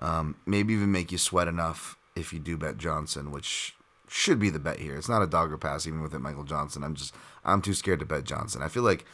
[0.01, 3.75] um, maybe even make you sweat enough if you do bet Johnson, which
[4.07, 4.97] should be the bet here.
[4.97, 6.85] It's not a dog or pass even with it Michael Johnson.
[6.85, 8.61] I'm just I'm too scared to bet Johnson.
[8.61, 9.07] I feel like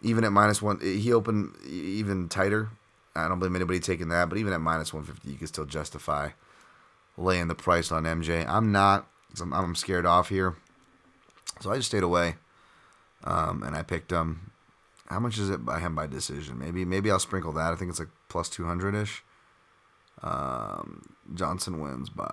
[0.00, 2.70] even at minus one, he opened even tighter.
[3.14, 6.30] I don't blame anybody taking that, but even at minus 150, you can still justify
[7.18, 8.48] laying the price on MJ.
[8.48, 9.06] I'm not.
[9.38, 10.56] I'm, I'm scared off here,
[11.60, 12.36] so I just stayed away,
[13.24, 14.50] um, and I picked him.
[15.06, 16.58] How much is it by him by decision?
[16.58, 17.72] Maybe maybe I'll sprinkle that.
[17.72, 19.22] I think it's like plus 200 ish.
[20.22, 21.02] Um,
[21.34, 22.28] Johnson wins by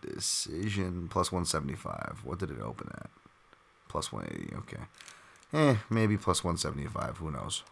[0.00, 2.20] decision plus 175.
[2.24, 3.10] What did it open at?
[3.88, 4.56] Plus 180.
[4.56, 4.84] Okay.
[5.52, 7.16] Eh, maybe plus 175.
[7.18, 7.62] Who knows?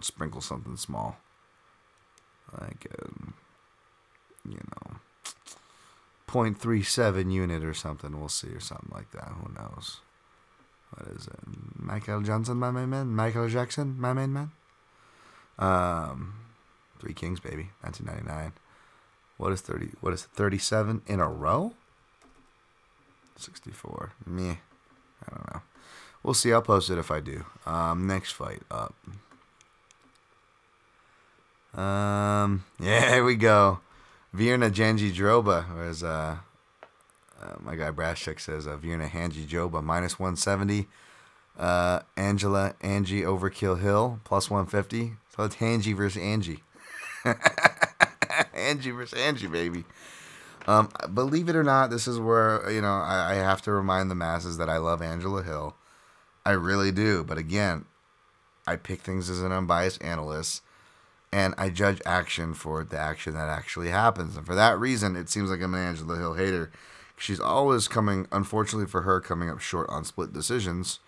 [0.00, 1.18] Sprinkle something small.
[2.60, 3.34] Like, um,
[4.48, 4.96] you know,
[6.28, 8.18] 0.37 unit or something.
[8.18, 9.32] We'll see, or something like that.
[9.40, 10.00] Who knows?
[10.90, 11.38] What is it?
[11.76, 13.08] Michael Johnson, my main man?
[13.08, 14.50] Michael Jackson, my main man?
[15.58, 16.34] Um,
[16.98, 17.70] Three Kings, baby.
[17.82, 18.52] 1999.
[19.36, 19.90] What is 30?
[20.00, 21.74] What is it, 37 in a row?
[23.36, 24.12] 64.
[24.26, 25.62] Me, I don't know.
[26.22, 26.52] We'll see.
[26.52, 27.44] I'll post it if I do.
[27.66, 28.94] Um, next fight up.
[31.78, 33.80] Um, yeah, here we go.
[34.36, 36.36] Virna Jandiroba, or as uh,
[37.42, 40.86] uh, my guy Brashek says, uh, Virna Jandiroba minus 170.
[41.58, 45.14] Uh, Angela Angie Overkill Hill plus 150.
[45.34, 46.62] So it's Angie versus Angie.
[48.54, 49.84] Angie versus Angie, baby.
[50.66, 54.10] Um, believe it or not, this is where you know I, I have to remind
[54.10, 55.76] the masses that I love Angela Hill.
[56.44, 57.24] I really do.
[57.24, 57.86] But again,
[58.66, 60.62] I pick things as an unbiased analyst,
[61.32, 64.36] and I judge action for the action that actually happens.
[64.36, 66.70] And for that reason, it seems like I'm an Angela Hill hater.
[67.18, 71.00] She's always coming, unfortunately for her, coming up short on split decisions.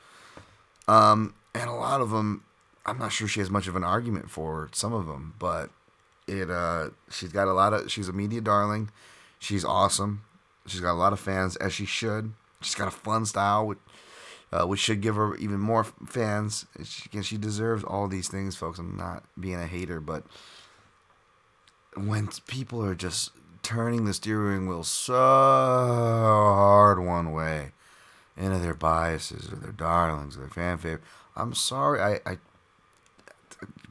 [0.87, 2.45] Um, and a lot of them,
[2.87, 5.71] I'm not sure she has much of an argument for some of them, but
[6.29, 8.91] it uh she's got a lot of she's a media darling
[9.39, 10.23] she's awesome
[10.67, 13.79] she's got a lot of fans as she should she's got a fun style which,
[14.53, 18.79] uh, which should give her even more fans she, she deserves all these things folks
[18.79, 20.25] i'm not being a hater but
[21.97, 23.31] when people are just
[23.63, 27.73] turning the steering wheel so hard one way
[28.37, 31.03] into their biases or their darlings or their fan favorite
[31.37, 32.39] i'm sorry i, I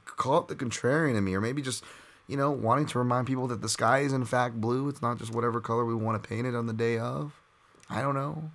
[0.05, 1.83] call it the contrarian in me or maybe just
[2.27, 4.89] you know, wanting to remind people that the sky is in fact blue.
[4.89, 7.33] It's not just whatever color we want to paint it on the day of.
[7.89, 8.51] I don't know.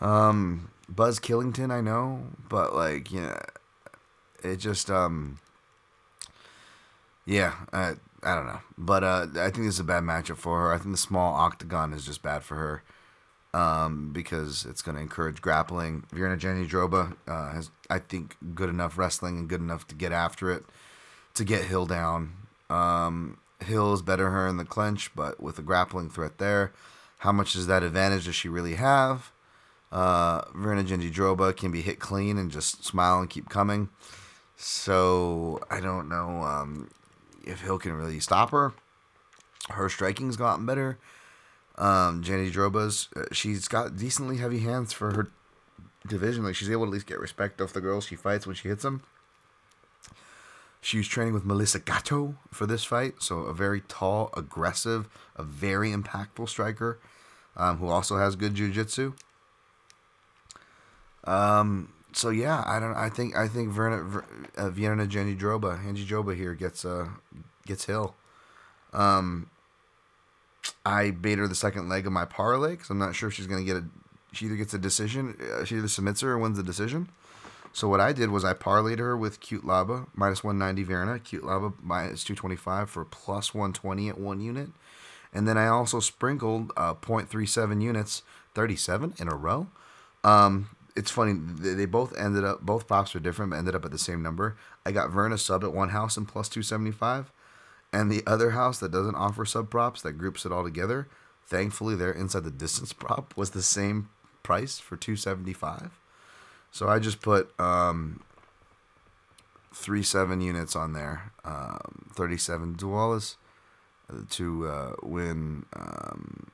[0.00, 3.38] Um, Buzz Killington, I know, but like, you know,
[4.42, 5.38] it just um,
[7.26, 10.60] yeah, I I don't know, but uh, I think this is a bad matchup for
[10.60, 10.72] her.
[10.72, 12.82] I think the small octagon is just bad for her.
[13.54, 16.04] Um, because it's going to encourage grappling.
[16.14, 20.50] Virna Jandiroba uh, has, I think, good enough wrestling and good enough to get after
[20.50, 20.64] it,
[21.32, 22.34] to get Hill down.
[22.68, 26.72] Um, Hill's better her in the clinch, but with a grappling threat there,
[27.20, 29.32] how much does that advantage does she really have?
[29.90, 33.88] Uh, Jandiroba can be hit clean and just smile and keep coming.
[34.56, 36.90] So I don't know um,
[37.46, 38.72] if Hill can really stop her.
[39.70, 40.98] Her striking's gotten better.
[41.76, 45.30] Um, Jandiroba's uh, she's got decently heavy hands for her
[46.06, 46.44] division.
[46.44, 48.68] Like she's able to at least get respect off the girls she fights when she
[48.68, 49.02] hits them.
[50.80, 55.42] She was training with Melissa Gatto for this fight, so a very tall, aggressive, a
[55.42, 56.98] very impactful striker
[57.56, 59.14] um, who also has good jiu-jitsu.
[61.24, 62.94] Um, so yeah, I don't.
[62.94, 64.24] I think I think Virna,
[64.56, 67.08] uh, Vienna Jenny Droba, Angie Droba here gets uh
[67.66, 68.14] gets Hill.
[68.92, 69.50] Um,
[70.84, 73.46] I bait her the second leg of my parlay because I'm not sure if she's
[73.46, 73.84] gonna get a.
[74.32, 77.08] She either gets a decision, uh, she either submits her or wins the decision.
[77.72, 82.24] So what I did was I parlayed her with Cutelaba minus 190 Virna, Cutelaba minus
[82.24, 84.70] 225 for plus 120 at one unit,
[85.32, 88.22] and then I also sprinkled uh, 0.37 units,
[88.54, 89.68] 37 in a row.
[90.24, 93.90] Um, it's funny they, both ended up both props were different, but ended up at
[93.90, 94.56] the same number.
[94.84, 97.32] I got Virna sub at one house and plus 275,
[97.92, 101.08] and the other house that doesn't offer sub props that groups it all together.
[101.46, 104.08] Thankfully, their inside the distance prop was the same
[104.42, 105.98] price for 275.
[106.70, 108.20] So I just put um,
[109.72, 113.36] three seven units on there, um, thirty seven dualas
[114.30, 116.48] to uh, win um,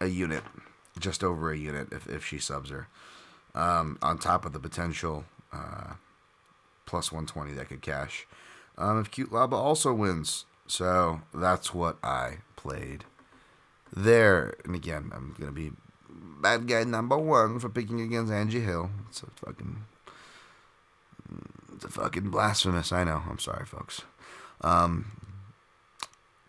[0.00, 0.42] a unit,
[0.98, 2.88] just over a unit if if she subs her,
[3.54, 5.94] um, on top of the potential uh,
[6.86, 8.26] plus 120 that could cash.
[8.78, 10.44] Um, if Cutelaba also wins.
[10.66, 13.04] So that's what I played
[13.94, 14.54] there.
[14.64, 15.72] And again, I'm going to be
[16.08, 18.90] bad guy number one for picking against Angie Hill.
[19.08, 19.84] It's a fucking.
[21.74, 22.92] It's a fucking blasphemous.
[22.92, 23.22] I know.
[23.28, 24.02] I'm sorry, folks.
[24.62, 25.12] Um,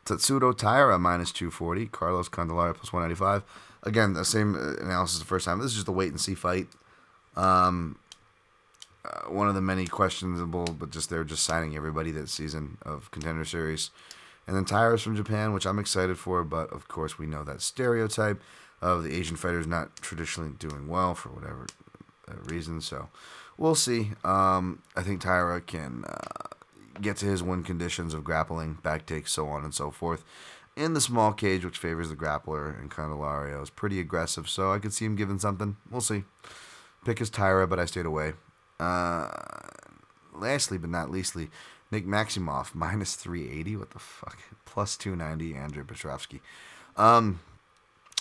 [0.05, 1.87] Tatsuro Taira minus 240.
[1.87, 3.43] Carlos Candelaria plus 195.
[3.87, 5.59] Again, the same uh, analysis the first time.
[5.59, 6.67] This is just a wait and see fight.
[7.37, 7.97] Um,
[9.05, 13.09] uh, one of the many questionable, but just they're just signing everybody that season of
[13.11, 13.91] Contender Series.
[14.45, 17.61] And then Taira's from Japan, which I'm excited for, but of course we know that
[17.61, 18.41] stereotype
[18.81, 21.65] of the Asian fighters not traditionally doing well for whatever
[22.27, 22.81] uh, reason.
[22.81, 23.09] So
[23.57, 24.11] we'll see.
[24.23, 26.55] Um, I think Taira can uh,
[27.01, 30.25] get to his win conditions of grappling, back takes, so on and so forth.
[30.77, 34.77] In the small cage, which favors the grappler, and Candelario is pretty aggressive, so I
[34.77, 35.75] could see him giving something.
[35.89, 36.23] We'll see.
[37.03, 38.33] Pick is Taira, but I stayed away.
[38.79, 39.27] Uh,
[40.35, 41.49] lastly, but not leastly,
[41.89, 43.75] Nick Maximov minus three eighty.
[43.75, 44.37] What the fuck?
[44.65, 45.55] Plus two ninety.
[45.55, 46.41] Andrei Petrovsky.
[46.95, 47.39] Um,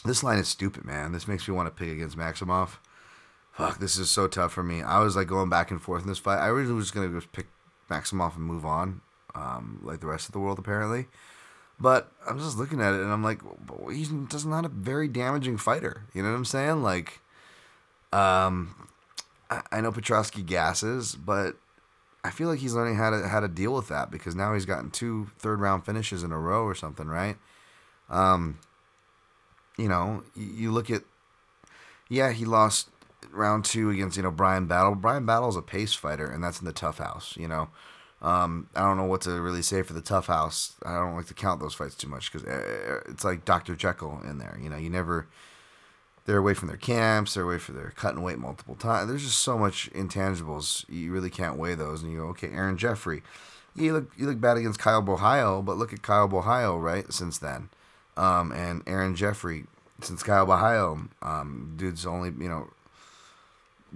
[0.06, 1.12] this line is stupid, man.
[1.12, 2.78] This makes me want to pick against Maximov.
[3.52, 4.82] Fuck, this is so tough for me.
[4.82, 6.38] I was like going back and forth in this fight.
[6.38, 7.48] I originally was just gonna just pick
[7.90, 9.02] Maximov and move on,
[9.34, 11.08] um, like the rest of the world apparently.
[11.78, 13.40] But I'm just looking at it and I'm like,
[13.90, 16.04] he's just not a very damaging fighter.
[16.14, 16.82] You know what I'm saying?
[16.82, 17.20] Like,
[18.12, 18.88] um,
[19.50, 21.56] I, I know Petrovsky gasses, but
[22.24, 24.66] I feel like he's learning how to how to deal with that because now he's
[24.66, 27.36] gotten two third round finishes in a row or something, right?
[28.08, 28.58] Um,
[29.76, 31.02] you know, you, you look at,
[32.08, 32.88] yeah, he lost
[33.30, 34.94] round two against you know Brian Battle.
[34.94, 37.36] Brian Battle is a pace fighter, and that's in the tough house.
[37.36, 37.68] You know,
[38.22, 40.74] um, I don't know what to really say for the tough house.
[40.84, 44.20] I don't like to count those fights too much because uh, it's like Doctor Jekyll
[44.28, 44.58] in there.
[44.60, 45.26] You know, you never.
[46.24, 47.34] They're away from their camps.
[47.34, 49.08] They're away from their cutting weight multiple times.
[49.08, 50.84] There's just so much intangibles.
[50.88, 52.02] You really can't weigh those.
[52.02, 53.22] And you go, okay, Aaron Jeffrey.
[53.76, 57.38] You look you look bad against Kyle Bohio, but look at Kyle Bohio right since
[57.38, 57.68] then,
[58.16, 59.66] um, and Aaron Jeffrey
[60.00, 61.08] since Kyle Bohio.
[61.20, 62.70] Um, dude's only you know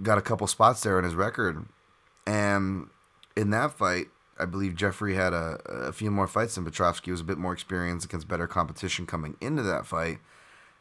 [0.01, 1.65] got a couple spots there in his record.
[2.25, 2.87] And
[3.35, 4.07] in that fight,
[4.39, 7.11] I believe Jeffrey had a, a few more fights than Petrovsky.
[7.11, 10.19] was a bit more experienced against better competition coming into that fight.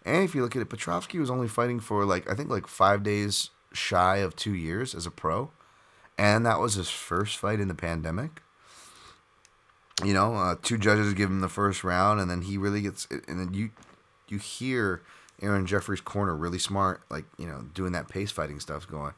[0.04, 2.66] And if you look at it, Petrovsky was only fighting for like I think like
[2.66, 5.50] five days shy of two years as a pro,
[6.16, 8.42] and that was his first fight in the pandemic.
[10.02, 13.06] You know, uh, two judges give him the first round, and then he really gets.
[13.10, 13.70] And then you,
[14.28, 15.02] you hear
[15.42, 19.12] Aaron Jeffrey's corner really smart, like you know, doing that pace fighting stuff, going,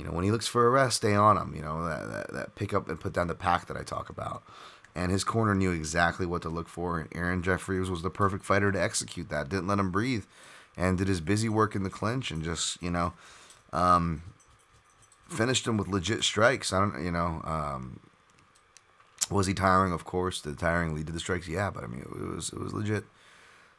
[0.00, 1.54] you know, when he looks for a rest, stay on him.
[1.54, 4.08] You know, that that, that pick up and put down the pack that I talk
[4.08, 4.42] about.
[4.94, 8.44] And his corner knew exactly what to look for, and Aaron Jeffries was the perfect
[8.44, 9.50] fighter to execute that.
[9.50, 10.24] Didn't let him breathe,
[10.74, 13.12] and did his busy work in the clinch, and just you know,
[13.74, 14.22] um,
[15.28, 16.72] finished him with legit strikes.
[16.72, 18.00] I don't, you know, um,
[19.30, 19.92] was he tiring?
[19.92, 21.46] Of course, the tiring lead to the strikes.
[21.46, 23.04] Yeah, but I mean, it was it was legit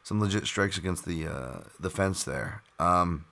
[0.02, 2.62] some legit strikes against the uh, the fence there.
[2.78, 3.24] Um,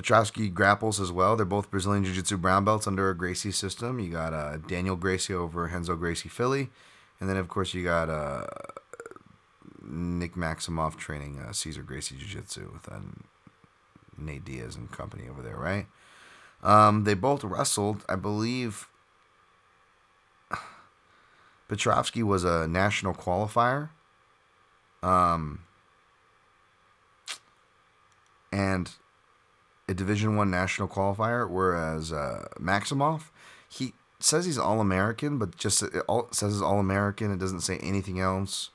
[0.00, 1.36] Petrovsky grapples as well.
[1.36, 4.00] They're both Brazilian Jiu Jitsu brown belts under a Gracie system.
[4.00, 6.70] You got uh, Daniel Gracie over Renzo Gracie Philly.
[7.20, 8.46] And then, of course, you got uh,
[9.82, 13.00] Nick Maximov training uh, Cesar Gracie Jiu Jitsu with uh,
[14.16, 15.86] Nate Diaz and company over there, right?
[16.62, 18.88] Um, they both wrestled, I believe.
[21.68, 23.90] Petrovsky was a national qualifier
[25.02, 25.60] um,
[28.50, 28.90] and
[29.90, 31.48] a Division One national qualifier.
[31.48, 33.30] Whereas uh, Maximov,
[33.68, 37.32] he says he's all American, but just it all, says he's all American.
[37.32, 38.70] It doesn't say anything else.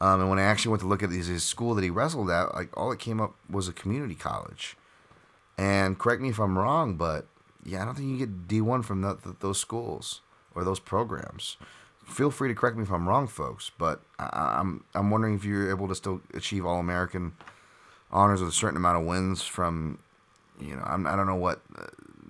[0.00, 2.30] Um, and when I actually went to look at his, his school that he wrestled
[2.30, 4.76] at, like all it came up was a community college.
[5.56, 7.26] And correct me if I'm wrong, but
[7.64, 10.22] yeah, I don't think you get D1 from the, those schools
[10.54, 11.56] or those programs
[12.04, 13.70] feel free to correct me if I'm wrong, folks.
[13.78, 17.32] But I, I'm, I'm wondering if you're able to still achieve All American
[18.10, 19.98] honors with a certain amount of wins from,
[20.62, 21.86] you know, I'm, I don't know what uh,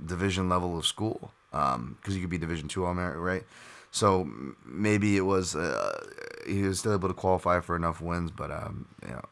[0.06, 3.44] division level of school, because um, you could be Division two All American, right?
[3.90, 4.28] So
[4.64, 6.06] maybe it was uh,
[6.46, 9.24] he was still able to qualify for enough wins, but um, you know.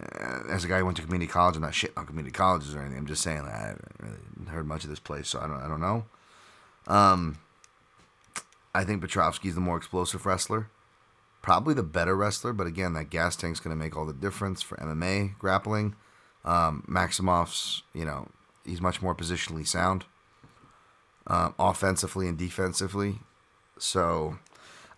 [0.00, 2.72] Uh, as a guy who went to community college, I'm not shit on community colleges
[2.72, 2.98] or anything.
[2.98, 5.60] I'm just saying that I haven't really heard much of this place, so I don't,
[5.60, 6.04] I don't know.
[6.86, 7.38] Um,
[8.74, 10.68] I think Petrovsky's the more explosive wrestler.
[11.42, 14.62] Probably the better wrestler, but again, that gas tank's going to make all the difference
[14.62, 15.96] for MMA grappling.
[16.44, 18.28] Um, Maximov's, you know,
[18.64, 20.04] he's much more positionally sound,
[21.26, 23.20] um, offensively and defensively.
[23.78, 24.38] So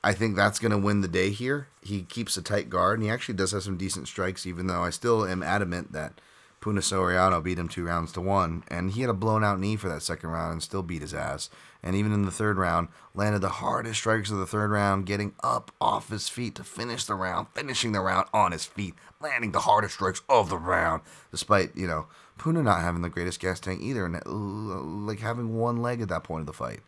[0.03, 1.69] I think that's going to win the day here.
[1.83, 4.83] He keeps a tight guard, and he actually does have some decent strikes, even though
[4.83, 6.21] I still am adamant that
[6.61, 9.77] Puna Soriano beat him two rounds to one, and he had a blown out knee
[9.77, 11.49] for that second round and still beat his ass.
[11.83, 15.35] And even in the third round, landed the hardest strikes of the third round, getting
[15.43, 19.53] up off his feet to finish the round, finishing the round on his feet, landing
[19.53, 22.07] the hardest strikes of the round, despite, you know,
[22.37, 26.09] Puna not having the greatest gas tank either, and uh, like having one leg at
[26.09, 26.81] that point of the fight,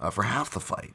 [0.00, 0.94] uh, for half the fight.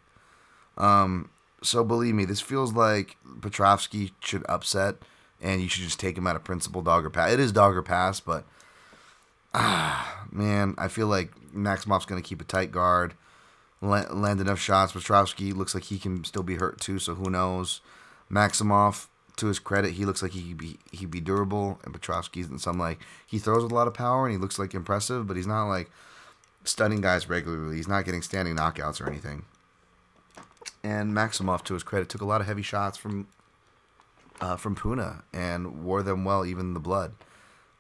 [0.78, 1.30] Um,
[1.62, 4.96] so believe me, this feels like Petrovsky should upset
[5.42, 7.32] and you should just take him out of principal dog or pass.
[7.32, 8.46] It is dog or pass, but
[9.54, 13.14] ah, man, I feel like Maximov's going to keep a tight guard,
[13.90, 14.94] land enough shots.
[14.94, 17.82] Petrovsky looks like he can still be hurt too, so who knows?
[18.32, 19.08] Maximov,
[19.38, 22.60] to his credit, he looks like he could be he'd be durable, and Petrovsky's in
[22.60, 25.36] some like he throws with a lot of power and he looks like impressive, but
[25.36, 25.90] he's not like
[26.64, 27.76] stunning guys regularly.
[27.76, 29.46] He's not getting standing knockouts or anything.
[30.84, 33.28] And Maximov, to his credit, took a lot of heavy shots from
[34.42, 37.14] uh, from Puna and wore them well, even the blood.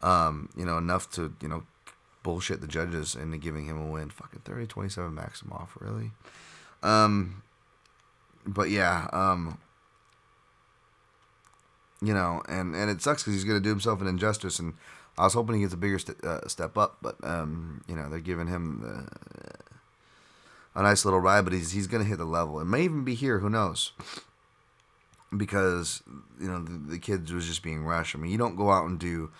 [0.01, 1.63] Um, you know, enough to, you know,
[2.25, 4.09] bullshit the judges into giving him a win.
[4.09, 6.11] Fucking 30 27 Maximov, really?
[6.81, 7.43] Um,
[8.47, 9.59] but yeah, um,
[12.01, 14.57] you know, and, and it sucks because he's going to do himself an injustice.
[14.57, 14.73] And
[15.19, 18.09] I was hoping he gets a bigger st- uh, step up, but, um, you know,
[18.09, 22.25] they're giving him the, a nice little ride, but he's, he's going to hit the
[22.25, 22.59] level.
[22.59, 23.91] It may even be here, who knows?
[25.37, 26.01] because
[26.39, 28.15] you know the, the kids was just being rushed.
[28.15, 29.31] I mean, you don't go out and do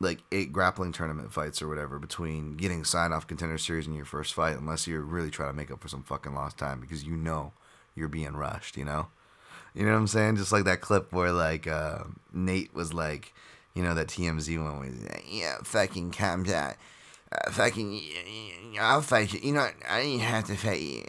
[0.00, 4.06] like eight grappling tournament fights or whatever between getting signed off contender series in your
[4.06, 7.04] first fight unless you're really trying to make up for some fucking lost time because
[7.04, 7.52] you know
[7.94, 9.08] you're being rushed, you know?
[9.74, 10.36] You know what I'm saying?
[10.36, 13.32] Just like that clip where like uh, Nate was like,
[13.74, 16.74] you know, that TMZ one was, yeah, fucking comes out
[17.32, 18.00] uh, fucking,
[18.80, 19.40] I'll fight you.
[19.40, 21.04] You know, I didn't have to fight you.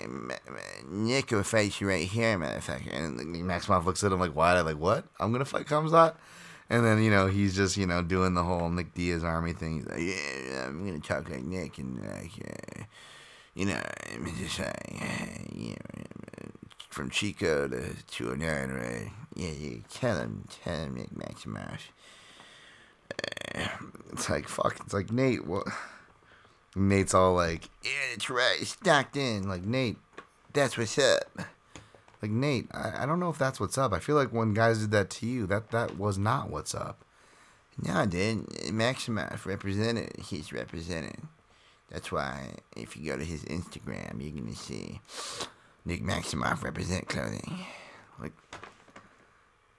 [0.87, 2.93] Nick will fight you right here, motherfucker.
[2.93, 4.59] And Maximov looks at him like, why?
[4.61, 5.05] Like, what?
[5.19, 6.15] I'm going to fight Khamzat?
[6.71, 9.75] And then, you know, he's just, you know, doing the whole Nick Diaz army thing.
[9.75, 12.83] He's like, yeah, I'm to talk like Nick and, like, uh,
[13.53, 13.81] you know,
[14.13, 15.75] I'm just like, uh,
[16.89, 19.11] from Chico to 209, right?
[19.35, 21.79] Yeah, you tell him, tell him, Nick Maximov.
[23.53, 23.67] Uh,
[24.13, 25.67] it's like, fuck, it's like, Nate, what?
[26.73, 29.97] Nate's all like, "Yeah, it's right, stacked in." Like Nate,
[30.53, 31.23] that's what's up.
[32.21, 33.93] Like Nate, I, I don't know if that's what's up.
[33.93, 37.03] I feel like when guys did that to you, that that was not what's up.
[37.81, 40.11] No, dude, Maximov represented.
[40.19, 41.17] He's represented.
[41.89, 45.01] That's why if you go to his Instagram, you're gonna see
[45.85, 47.65] Nick Maximoff represent clothing.
[48.19, 48.33] Like,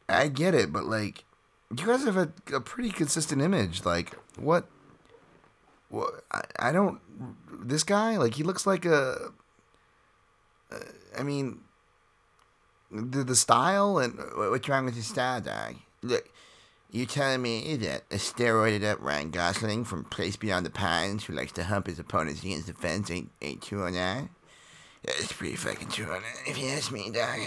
[0.09, 1.25] I get it, but like,
[1.71, 3.85] you guys have a, a pretty consistent image.
[3.85, 4.67] Like, what?
[5.93, 7.01] well, I, I don't.
[7.65, 9.33] This guy, like, he looks like a.
[10.73, 10.79] Uh,
[11.17, 11.61] I mean,
[12.93, 15.77] the the style and uh, what's wrong with his style, dog?
[16.03, 16.29] Look,
[16.91, 21.33] you telling me that a steroided up Ryan Gosling from Place Beyond the Pines, who
[21.33, 24.29] likes to hump his opponents against the fence, ain't ain't two on that?
[25.05, 27.41] That's pretty fucking true on it, if you ask me, dog.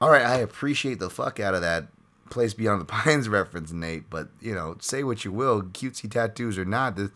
[0.00, 1.88] All right, I appreciate the fuck out of that
[2.30, 4.08] place beyond the pines reference, Nate.
[4.08, 7.10] But you know, say what you will, cutesy tattoos or not, this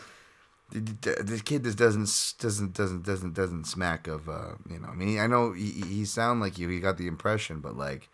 [0.75, 4.89] this kid just doesn't doesn't doesn't doesn't doesn't smack of uh, you know.
[4.89, 6.69] I mean, I know he, he sound like you.
[6.69, 8.09] He got the impression, but like.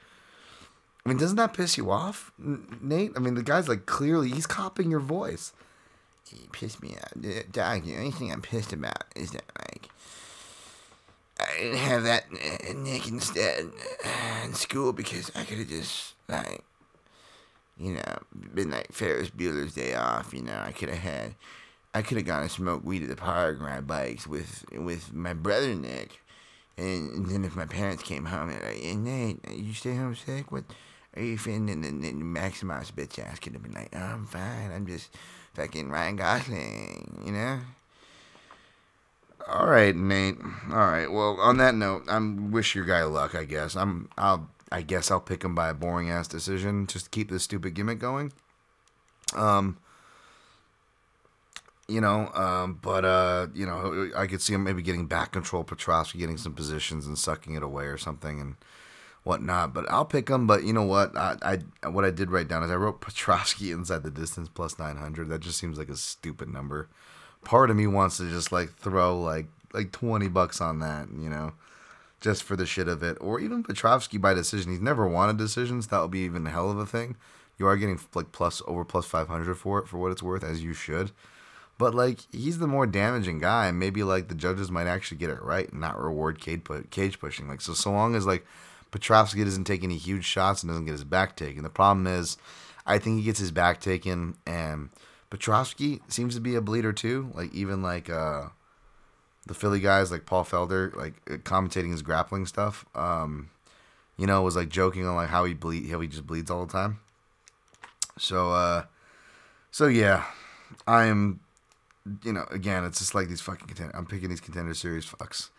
[1.05, 3.13] I mean, doesn't that piss you off, Nate?
[3.17, 5.55] I mean, the guy's like clearly he's copying your voice.
[6.29, 7.13] He pissed me off.
[7.51, 9.89] Dog, the only thing I'm pissed about is that like
[11.41, 12.31] I didn't have that
[12.77, 13.71] Nick instead
[14.45, 16.63] in school because I could have just like
[17.81, 18.19] you know,
[18.55, 20.35] been like Ferris Bueller's Day Off.
[20.35, 21.35] You know, I could have had,
[21.93, 25.13] I could have gone and smoked weed at the park, and ride bikes with with
[25.13, 26.21] my brother Nick,
[26.81, 30.51] and, then if my parents came home and like, Nate, you stay home sick?
[30.51, 30.65] What
[31.17, 31.69] are you feeling?
[31.69, 34.73] And then, Maximus bitch ass could have been like, oh, I'm fine.
[34.73, 35.11] I'm just
[35.55, 37.23] fucking Ryan Gosling.
[37.27, 37.61] You know.
[39.49, 40.39] All right, Nate.
[40.71, 41.11] All right.
[41.11, 43.35] Well, on that note, I'm wish your guy luck.
[43.35, 44.09] I guess I'm.
[44.17, 47.43] I'll I guess I'll pick him by a boring ass decision just to keep this
[47.43, 48.33] stupid gimmick going.
[49.35, 49.79] Um,
[51.91, 55.65] you know, um, but uh, you know, I could see him maybe getting back control,
[55.65, 58.57] Petrovsky getting some positions and sucking it away or something and
[59.25, 59.75] whatnot.
[59.75, 60.47] But I'll pick him.
[60.47, 61.17] But you know what?
[61.17, 64.79] I, I what I did write down is I wrote Petrovsky inside the distance plus
[64.79, 65.29] nine hundred.
[65.29, 66.89] That just seems like a stupid number.
[67.45, 71.29] Part of me wants to just like throw like like twenty bucks on that, you
[71.29, 71.53] know
[72.21, 74.71] just for the shit of it, or even Petrovsky by decision.
[74.71, 75.87] He's never wanted decisions.
[75.87, 77.17] That would be even a hell of a thing.
[77.59, 80.45] You are getting like plus over plus five hundred for it for what it's worth,
[80.45, 81.13] as you should.
[81.81, 85.31] But like he's the more damaging guy, and maybe like the judges might actually get
[85.31, 87.49] it right and not reward cage, cage pushing.
[87.49, 88.45] Like so, so long as like
[88.91, 91.63] Petrovsky doesn't take any huge shots and doesn't get his back taken.
[91.63, 92.37] The problem is,
[92.85, 94.91] I think he gets his back taken, and
[95.31, 97.31] Petrovsky seems to be a bleeder too.
[97.33, 98.49] Like even like uh,
[99.47, 102.85] the Philly guys, like Paul Felder, like uh, commentating his grappling stuff.
[102.95, 103.49] Um,
[104.19, 106.67] you know, was like joking on like how he bleed, how he just bleeds all
[106.67, 107.01] the time.
[108.19, 108.85] So, uh,
[109.71, 110.27] so yeah,
[110.87, 111.41] I am.
[112.25, 113.91] You know, again, it's just like these fucking.
[113.95, 115.51] I'm picking these contender series fucks,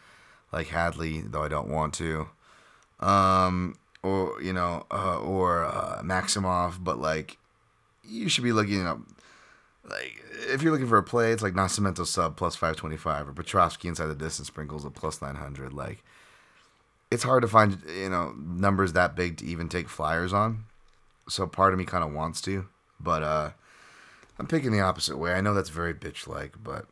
[0.52, 2.28] like Hadley, though I don't want to.
[3.00, 7.38] Um, or you know, uh, or uh, Maximov, but like,
[8.04, 9.00] you should be looking up.
[9.90, 13.88] Like, if you're looking for a play, it's like Nascimento sub plus 525 or Petrovsky
[13.88, 15.74] inside the distance sprinkles a plus 900.
[15.74, 16.04] Like,
[17.10, 20.66] it's hard to find, you know, numbers that big to even take flyers on.
[21.28, 22.68] So part of me kind of wants to,
[23.00, 23.52] but uh,
[24.42, 25.34] I'm picking the opposite way.
[25.34, 26.88] I know that's very bitch like, but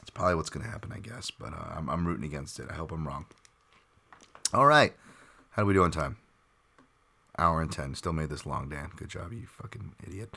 [0.00, 1.30] it's probably what's going to happen, I guess.
[1.30, 2.68] But uh, I'm, I'm rooting against it.
[2.70, 3.26] I hope I'm wrong.
[4.54, 4.94] All right.
[5.50, 6.16] How do we do on time?
[7.36, 7.96] Hour and 10.
[7.96, 8.92] Still made this long, Dan.
[8.96, 10.34] Good job, you fucking idiot.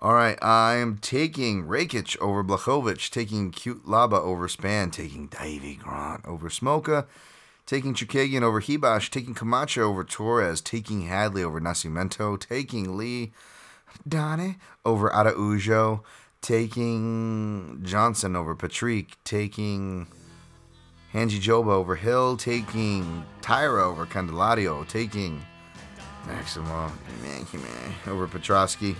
[0.00, 0.36] All right.
[0.42, 7.06] I am taking Rakic over Blachowicz, taking Cutelaba over Spann, taking Davey Grant over Smolka,
[7.64, 13.30] taking Chukagian over Hibash, taking Camacho over Torres, taking Hadley over Nascimento, taking Lee
[14.06, 16.02] Donnie over Araujo,
[16.40, 20.06] taking Johnson over Patrick, taking
[21.12, 25.44] Hanji Joba over Hill, taking Taira over Candelario, taking
[26.26, 26.92] Maximo
[28.06, 28.96] over Petrosky.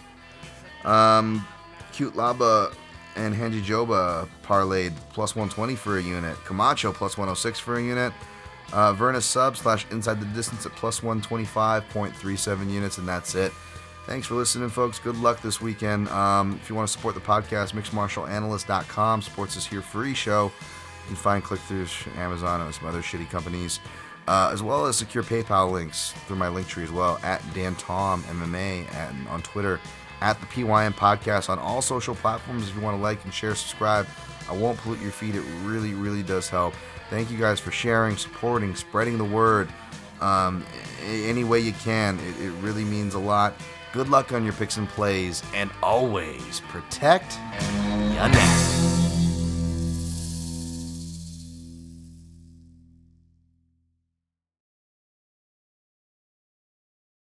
[0.84, 1.46] Um,
[1.92, 2.74] Cutelaba
[3.16, 6.36] and Hanji Joba parlayed plus 120 for a unit.
[6.44, 8.12] Camacho plus 106 for a unit.
[8.72, 13.52] Uh, Virna sub slash inside the distance at plus 125.37 units, and that's it.
[14.10, 14.98] Thanks for listening, folks.
[14.98, 16.08] Good luck this weekend.
[16.08, 20.46] Um, if you want to support the podcast, mixedmartialanalyst.com supports this here free show.
[20.46, 23.78] You can find click throughs Amazon and some other shitty companies,
[24.26, 27.76] uh, as well as secure PayPal links through my link tree as well at Dan
[27.76, 29.78] Tom MMA and on Twitter
[30.20, 32.68] at the PYN podcast on all social platforms.
[32.68, 34.08] If you want to like and share, subscribe,
[34.48, 35.36] I won't pollute your feed.
[35.36, 36.74] It really, really does help.
[37.10, 39.68] Thank you guys for sharing, supporting, spreading the word
[40.20, 40.64] um,
[41.06, 42.18] any way you can.
[42.18, 43.54] It, it really means a lot.
[43.92, 47.36] Good luck on your picks and plays, and always protect
[48.14, 48.99] your neck.